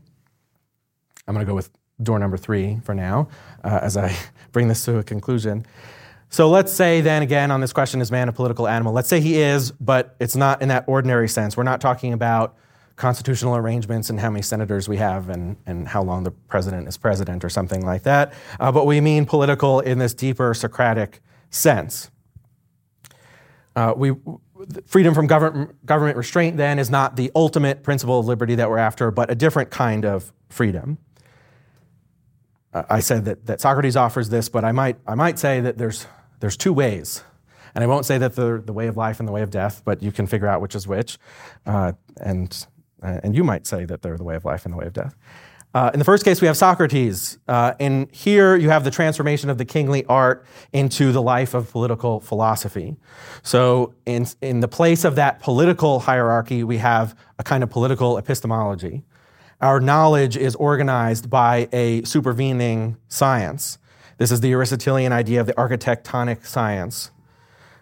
I'm 1.26 1.34
going 1.34 1.46
to 1.46 1.50
go 1.50 1.56
with 1.56 1.72
door 2.02 2.20
number 2.20 2.36
three 2.36 2.80
for 2.84 2.94
now, 2.94 3.30
uh, 3.64 3.80
as 3.82 3.96
I 3.96 4.14
bring 4.52 4.68
this 4.68 4.84
to 4.84 4.98
a 4.98 5.04
conclusion. 5.04 5.66
So 6.28 6.50
let's 6.50 6.74
say 6.74 7.00
then 7.00 7.22
again 7.22 7.52
on 7.52 7.62
this 7.62 7.72
question 7.72 8.02
is 8.02 8.12
man 8.12 8.28
a 8.28 8.34
political 8.34 8.68
animal? 8.68 8.92
Let's 8.92 9.08
say 9.08 9.22
he 9.22 9.40
is, 9.40 9.72
but 9.72 10.18
it's 10.20 10.36
not 10.36 10.62
in 10.62 10.68
that 10.68 10.84
ordinary 10.88 11.30
sense. 11.30 11.56
We're 11.56 11.64
not 11.64 11.80
talking 11.80 12.12
about 12.12 12.58
constitutional 12.96 13.56
arrangements 13.56 14.10
and 14.10 14.20
how 14.20 14.30
many 14.30 14.42
senators 14.42 14.88
we 14.88 14.98
have 14.98 15.30
and, 15.30 15.58
and 15.66 15.88
how 15.88 16.02
long 16.02 16.24
the 16.24 16.32
president 16.32 16.88
is 16.88 16.98
president 16.98 17.44
or 17.44 17.50
something 17.50 17.86
like 17.86 18.04
that. 18.04 18.34
Uh, 18.60 18.72
but 18.72 18.86
we 18.86 19.02
mean 19.02 19.26
political 19.26 19.80
in 19.80 19.98
this 19.98 20.14
deeper 20.14 20.54
Socratic 20.54 21.22
sense. 21.50 22.12
Uh, 23.76 23.94
we, 23.96 24.14
freedom 24.86 25.14
from 25.14 25.26
government, 25.26 25.86
government 25.86 26.18
restraint 26.18 26.58
then 26.58 26.78
is 26.78 26.90
not 26.90 27.16
the 27.16 27.32
ultimate 27.36 27.82
principle 27.82 28.20
of 28.20 28.28
liberty 28.28 28.56
that 28.56 28.70
we're 28.70 28.78
after, 28.78 29.10
but 29.10 29.32
a 29.32 29.36
different 29.36 29.72
kind 29.72 30.06
of 30.06 30.32
freedom. 30.50 31.00
Uh, 32.74 32.84
I 32.90 33.00
said 33.00 33.26
that, 33.26 33.48
that 33.48 33.60
Socrates 33.60 33.96
offers 33.96 34.30
this, 34.30 34.50
but 34.50 34.64
I 34.64 34.72
might, 34.72 34.98
I 35.08 35.16
might 35.16 35.40
say 35.40 35.60
that 35.62 35.78
there's, 35.78 36.06
there's 36.40 36.58
two 36.58 36.74
ways. 36.74 37.24
And 37.76 37.84
I 37.84 37.88
won't 37.88 38.06
say 38.06 38.20
that 38.20 38.36
they're 38.36 38.60
the 38.60 38.74
way 38.74 38.86
of 38.86 38.98
life 38.98 39.20
and 39.20 39.28
the 39.28 39.34
way 39.34 39.42
of 39.42 39.50
death, 39.50 39.82
but 39.84 40.04
you 40.04 40.12
can 40.12 40.28
figure 40.28 40.48
out 40.48 40.62
which 40.62 40.76
is 40.76 40.88
which. 40.88 41.18
Uh, 41.66 41.94
and, 42.18 42.68
and 43.04 43.36
you 43.36 43.44
might 43.44 43.68
say 43.68 43.86
that 43.86 44.02
they're 44.02 44.18
the 44.18 44.24
way 44.24 44.36
of 44.36 44.46
life 44.46 44.66
and 44.66 44.74
the 44.74 44.78
way 44.78 44.86
of 44.86 44.94
death. 44.94 45.16
Uh, 45.76 45.90
in 45.92 45.98
the 45.98 46.06
first 46.06 46.24
case, 46.24 46.40
we 46.40 46.46
have 46.46 46.56
Socrates. 46.56 47.40
Uh, 47.48 47.74
and 47.80 48.08
here 48.14 48.56
you 48.56 48.70
have 48.70 48.84
the 48.84 48.92
transformation 48.92 49.50
of 49.50 49.58
the 49.58 49.66
kingly 49.66 50.06
art 50.06 50.46
into 50.72 51.12
the 51.12 51.22
life 51.22 51.56
of 51.56 51.72
political 51.72 52.20
philosophy. 52.20 52.96
So, 53.42 53.96
in, 54.06 54.28
in 54.42 54.60
the 54.60 54.68
place 54.68 55.04
of 55.04 55.16
that 55.16 55.40
political 55.40 56.00
hierarchy, 56.00 56.64
we 56.64 56.78
have 56.78 57.18
a 57.40 57.44
kind 57.44 57.64
of 57.64 57.72
political 57.72 58.20
epistemology. 58.20 59.04
Our 59.62 59.80
knowledge 59.80 60.38
is 60.38 60.56
organized 60.56 61.30
by 61.30 61.70
a 61.74 62.04
supervening 62.04 62.98
science. 63.08 63.80
This 64.20 64.32
is 64.32 64.42
the 64.42 64.54
Aristotelian 64.54 65.12
idea 65.12 65.42
of 65.42 65.48
the 65.48 65.54
architectonic 65.54 66.46
science, 66.46 67.10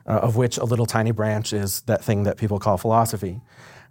uh, 0.08 0.12
of 0.12 0.38
which 0.38 0.58
a 0.58 0.64
little 0.64 0.86
tiny 0.86 1.12
branch 1.12 1.52
is 1.52 1.82
that 1.82 2.04
thing 2.04 2.24
that 2.24 2.38
people 2.38 2.58
call 2.58 2.78
philosophy. 2.78 3.42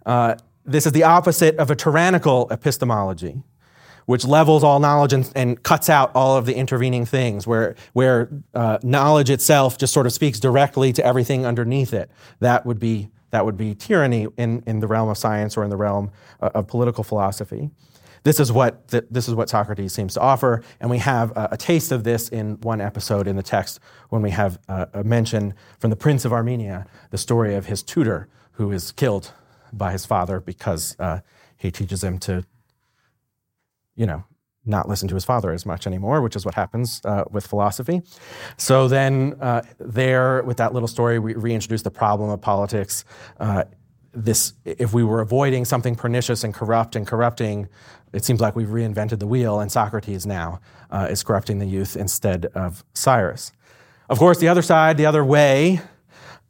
Uh, 0.05 0.35
this 0.65 0.85
is 0.85 0.91
the 0.91 1.03
opposite 1.03 1.57
of 1.57 1.71
a 1.71 1.75
tyrannical 1.75 2.47
epistemology 2.51 3.43
which 4.05 4.25
levels 4.25 4.63
all 4.63 4.79
knowledge 4.79 5.13
and, 5.13 5.31
and, 5.35 5.63
cuts 5.63 5.89
out 5.89 6.11
all 6.15 6.35
of 6.35 6.45
the 6.45 6.55
intervening 6.55 7.05
things, 7.05 7.45
where, 7.45 7.75
where 7.93 8.29
uh, 8.53 8.77
knowledge 8.83 9.29
itself 9.29 9.77
just 9.77 9.93
sort 9.93 10.05
of 10.05 10.11
speaks 10.11 10.39
directly 10.39 10.91
to 10.91 11.05
everything 11.05 11.45
underneath 11.45 11.93
it. 11.93 12.09
That 12.39 12.65
would 12.65 12.79
be, 12.79 13.09
that 13.29 13.45
would 13.45 13.57
be 13.57 13.75
tyranny 13.75 14.27
in, 14.37 14.63
in 14.65 14.79
the 14.79 14.87
realm 14.87 15.09
of 15.09 15.17
science 15.17 15.55
or 15.55 15.63
in 15.63 15.69
the 15.69 15.77
realm 15.77 16.11
uh, 16.41 16.49
of 16.53 16.67
political 16.67 17.03
philosophy. 17.03 17.69
This 18.23 18.39
is, 18.39 18.51
what, 18.51 18.87
th- 18.89 19.05
this 19.09 19.27
is 19.27 19.33
what 19.33 19.49
Socrates 19.49 19.93
seems 19.93 20.13
to 20.13 20.19
offer, 20.19 20.61
and 20.79 20.89
we 20.91 20.99
have 20.99 21.31
a, 21.31 21.49
a, 21.53 21.57
taste 21.57 21.91
of 21.91 22.03
this 22.03 22.29
in 22.29 22.59
one 22.61 22.79
episode 22.79 23.27
in 23.27 23.35
the 23.35 23.43
text 23.43 23.79
when 24.09 24.21
we 24.21 24.29
have 24.29 24.59
uh, 24.67 24.85
a 24.93 25.03
mention 25.03 25.55
from 25.79 25.89
the 25.89 25.95
Prince 25.95 26.23
of 26.23 26.31
Armenia, 26.31 26.85
the 27.09 27.17
story 27.17 27.55
of 27.55 27.65
his 27.65 27.81
tutor 27.81 28.27
who 28.53 28.71
is 28.71 28.91
killed 28.91 29.31
by 29.73 29.91
his 29.91 30.05
father 30.05 30.39
because 30.39 30.95
uh, 30.99 31.19
he 31.57 31.71
teaches 31.71 32.03
him 32.03 32.17
to 32.19 32.45
you 33.95 34.05
know, 34.05 34.23
not 34.65 34.87
listen 34.87 35.07
to 35.07 35.15
his 35.15 35.25
father 35.25 35.51
as 35.51 35.65
much 35.65 35.87
anymore, 35.87 36.21
which 36.21 36.35
is 36.35 36.45
what 36.45 36.55
happens 36.55 37.01
uh, 37.05 37.23
with 37.31 37.45
philosophy. 37.47 38.01
So 38.57 38.87
then, 38.87 39.35
uh, 39.41 39.63
there, 39.79 40.43
with 40.43 40.57
that 40.57 40.73
little 40.73 40.87
story, 40.87 41.19
we 41.19 41.33
reintroduce 41.33 41.81
the 41.81 41.91
problem 41.91 42.29
of 42.29 42.41
politics. 42.41 43.03
Uh, 43.39 43.63
this, 44.13 44.53
if 44.65 44.93
we 44.93 45.03
were 45.03 45.21
avoiding 45.21 45.65
something 45.65 45.95
pernicious 45.95 46.43
and 46.43 46.53
corrupt 46.53 46.95
and 46.95 47.07
corrupting, 47.07 47.69
it 48.13 48.25
seems 48.25 48.41
like 48.41 48.55
we've 48.55 48.69
reinvented 48.69 49.19
the 49.19 49.27
wheel, 49.27 49.59
and 49.59 49.71
Socrates 49.71 50.25
now 50.25 50.59
uh, 50.89 51.07
is 51.09 51.23
corrupting 51.23 51.59
the 51.59 51.65
youth 51.65 51.95
instead 51.95 52.47
of 52.47 52.83
Cyrus. 52.93 53.51
Of 54.09 54.19
course, 54.19 54.39
the 54.39 54.47
other 54.47 54.61
side, 54.61 54.97
the 54.97 55.05
other 55.05 55.23
way, 55.23 55.79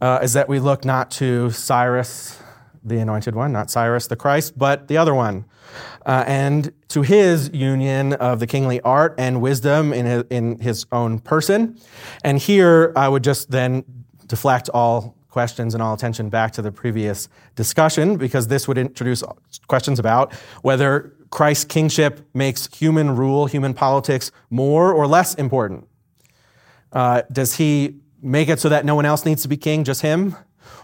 uh, 0.01 0.19
is 0.23 0.33
that 0.33 0.49
we 0.49 0.59
look 0.59 0.83
not 0.83 1.11
to 1.11 1.51
Cyrus, 1.51 2.41
the 2.83 2.97
anointed 2.97 3.35
one, 3.35 3.51
not 3.51 3.69
Cyrus 3.69 4.07
the 4.07 4.15
Christ, 4.15 4.57
but 4.57 4.87
the 4.87 4.97
other 4.97 5.13
one, 5.13 5.45
uh, 6.05 6.23
and 6.27 6.73
to 6.89 7.01
his 7.01 7.49
union 7.53 8.13
of 8.13 8.39
the 8.39 8.47
kingly 8.47 8.81
art 8.81 9.15
and 9.17 9.41
wisdom 9.41 9.93
in 9.93 10.05
his, 10.05 10.23
in 10.29 10.59
his 10.59 10.85
own 10.91 11.19
person. 11.19 11.79
And 12.23 12.39
here 12.39 12.91
I 12.95 13.07
would 13.07 13.23
just 13.23 13.51
then 13.51 13.83
deflect 14.27 14.69
all 14.69 15.15
questions 15.29 15.73
and 15.73 15.81
all 15.81 15.93
attention 15.93 16.29
back 16.29 16.51
to 16.53 16.61
the 16.61 16.71
previous 16.71 17.29
discussion 17.55 18.17
because 18.17 18.47
this 18.47 18.67
would 18.67 18.77
introduce 18.77 19.23
questions 19.67 19.97
about 19.97 20.33
whether 20.61 21.13
Christ's 21.29 21.65
kingship 21.65 22.27
makes 22.33 22.67
human 22.75 23.15
rule, 23.15 23.45
human 23.45 23.73
politics 23.73 24.31
more 24.49 24.91
or 24.91 25.07
less 25.07 25.33
important. 25.35 25.87
Uh, 26.91 27.21
does 27.31 27.55
he 27.55 28.01
make 28.21 28.49
it 28.49 28.59
so 28.59 28.67
that 28.69 28.83
no 28.83 28.95
one 28.95 29.05
else 29.05 29.25
needs 29.25 29.41
to 29.43 29.47
be 29.47 29.55
king, 29.55 29.85
just 29.85 30.01
him? 30.01 30.35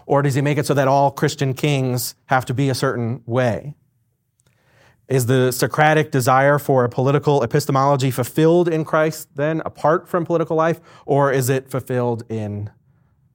Or 0.06 0.22
does 0.22 0.34
he 0.34 0.40
make 0.40 0.58
it 0.58 0.66
so 0.66 0.74
that 0.74 0.88
all 0.88 1.10
Christian 1.10 1.54
kings 1.54 2.14
have 2.26 2.44
to 2.46 2.54
be 2.54 2.68
a 2.68 2.74
certain 2.74 3.22
way? 3.26 3.74
Is 5.08 5.26
the 5.26 5.52
Socratic 5.52 6.10
desire 6.10 6.58
for 6.58 6.84
a 6.84 6.88
political 6.88 7.42
epistemology 7.42 8.10
fulfilled 8.10 8.68
in 8.68 8.84
Christ 8.84 9.28
then, 9.36 9.62
apart 9.64 10.08
from 10.08 10.26
political 10.26 10.56
life, 10.56 10.80
or 11.06 11.32
is 11.32 11.48
it 11.48 11.70
fulfilled 11.70 12.24
in 12.28 12.70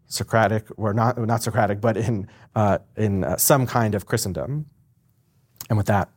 Socratic, 0.05 0.67
or 0.77 0.93
not, 0.93 1.17
not 1.17 1.41
Socratic, 1.41 1.81
but 1.81 1.97
in, 1.97 2.27
uh, 2.55 2.77
in 2.95 3.23
uh, 3.23 3.37
some 3.37 3.65
kind 3.65 3.95
of 3.95 4.05
Christendom? 4.05 4.67
And 5.69 5.77
with 5.77 5.87
that, 5.87 6.09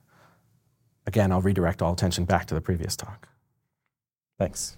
again, 1.06 1.32
I'll 1.32 1.40
redirect 1.40 1.80
all 1.80 1.94
attention 1.94 2.26
back 2.26 2.46
to 2.46 2.54
the 2.54 2.60
previous 2.60 2.94
talk. 2.94 3.28
Thanks. 4.38 4.76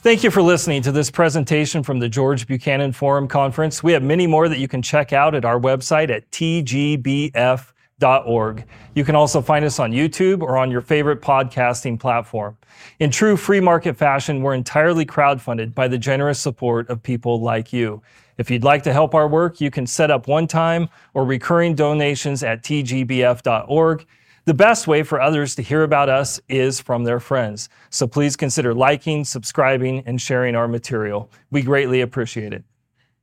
Thank 0.00 0.22
you 0.22 0.30
for 0.30 0.42
listening 0.42 0.82
to 0.82 0.92
this 0.92 1.10
presentation 1.10 1.82
from 1.82 1.98
the 1.98 2.08
George 2.08 2.46
Buchanan 2.46 2.92
Forum 2.92 3.26
Conference. 3.26 3.82
We 3.82 3.92
have 3.94 4.02
many 4.04 4.28
more 4.28 4.48
that 4.48 4.60
you 4.60 4.68
can 4.68 4.80
check 4.80 5.12
out 5.12 5.34
at 5.34 5.44
our 5.44 5.58
website 5.58 6.08
at 6.08 6.30
tgbf.org. 6.30 7.34
You 8.94 9.04
can 9.04 9.16
also 9.16 9.42
find 9.42 9.64
us 9.64 9.80
on 9.80 9.90
YouTube 9.90 10.40
or 10.40 10.56
on 10.56 10.70
your 10.70 10.82
favorite 10.82 11.20
podcasting 11.20 11.98
platform. 11.98 12.56
In 13.00 13.10
true 13.10 13.36
free 13.36 13.58
market 13.58 13.96
fashion, 13.96 14.40
we're 14.40 14.54
entirely 14.54 15.04
crowdfunded 15.04 15.74
by 15.74 15.88
the 15.88 15.98
generous 15.98 16.38
support 16.38 16.88
of 16.90 17.02
people 17.02 17.40
like 17.40 17.72
you. 17.72 18.00
If 18.36 18.52
you'd 18.52 18.62
like 18.62 18.84
to 18.84 18.92
help 18.92 19.16
our 19.16 19.26
work, 19.26 19.60
you 19.60 19.72
can 19.72 19.84
set 19.84 20.12
up 20.12 20.28
one 20.28 20.46
time 20.46 20.90
or 21.12 21.24
recurring 21.24 21.74
donations 21.74 22.44
at 22.44 22.62
tgbf.org 22.62 24.06
the 24.48 24.54
best 24.54 24.86
way 24.86 25.02
for 25.02 25.20
others 25.20 25.54
to 25.56 25.62
hear 25.62 25.82
about 25.82 26.08
us 26.08 26.40
is 26.48 26.80
from 26.80 27.04
their 27.04 27.20
friends. 27.20 27.68
So 27.90 28.06
please 28.06 28.34
consider 28.34 28.72
liking, 28.72 29.26
subscribing, 29.26 30.02
and 30.06 30.18
sharing 30.18 30.56
our 30.56 30.66
material. 30.66 31.30
We 31.50 31.60
greatly 31.60 32.00
appreciate 32.00 32.54
it. 32.54 32.64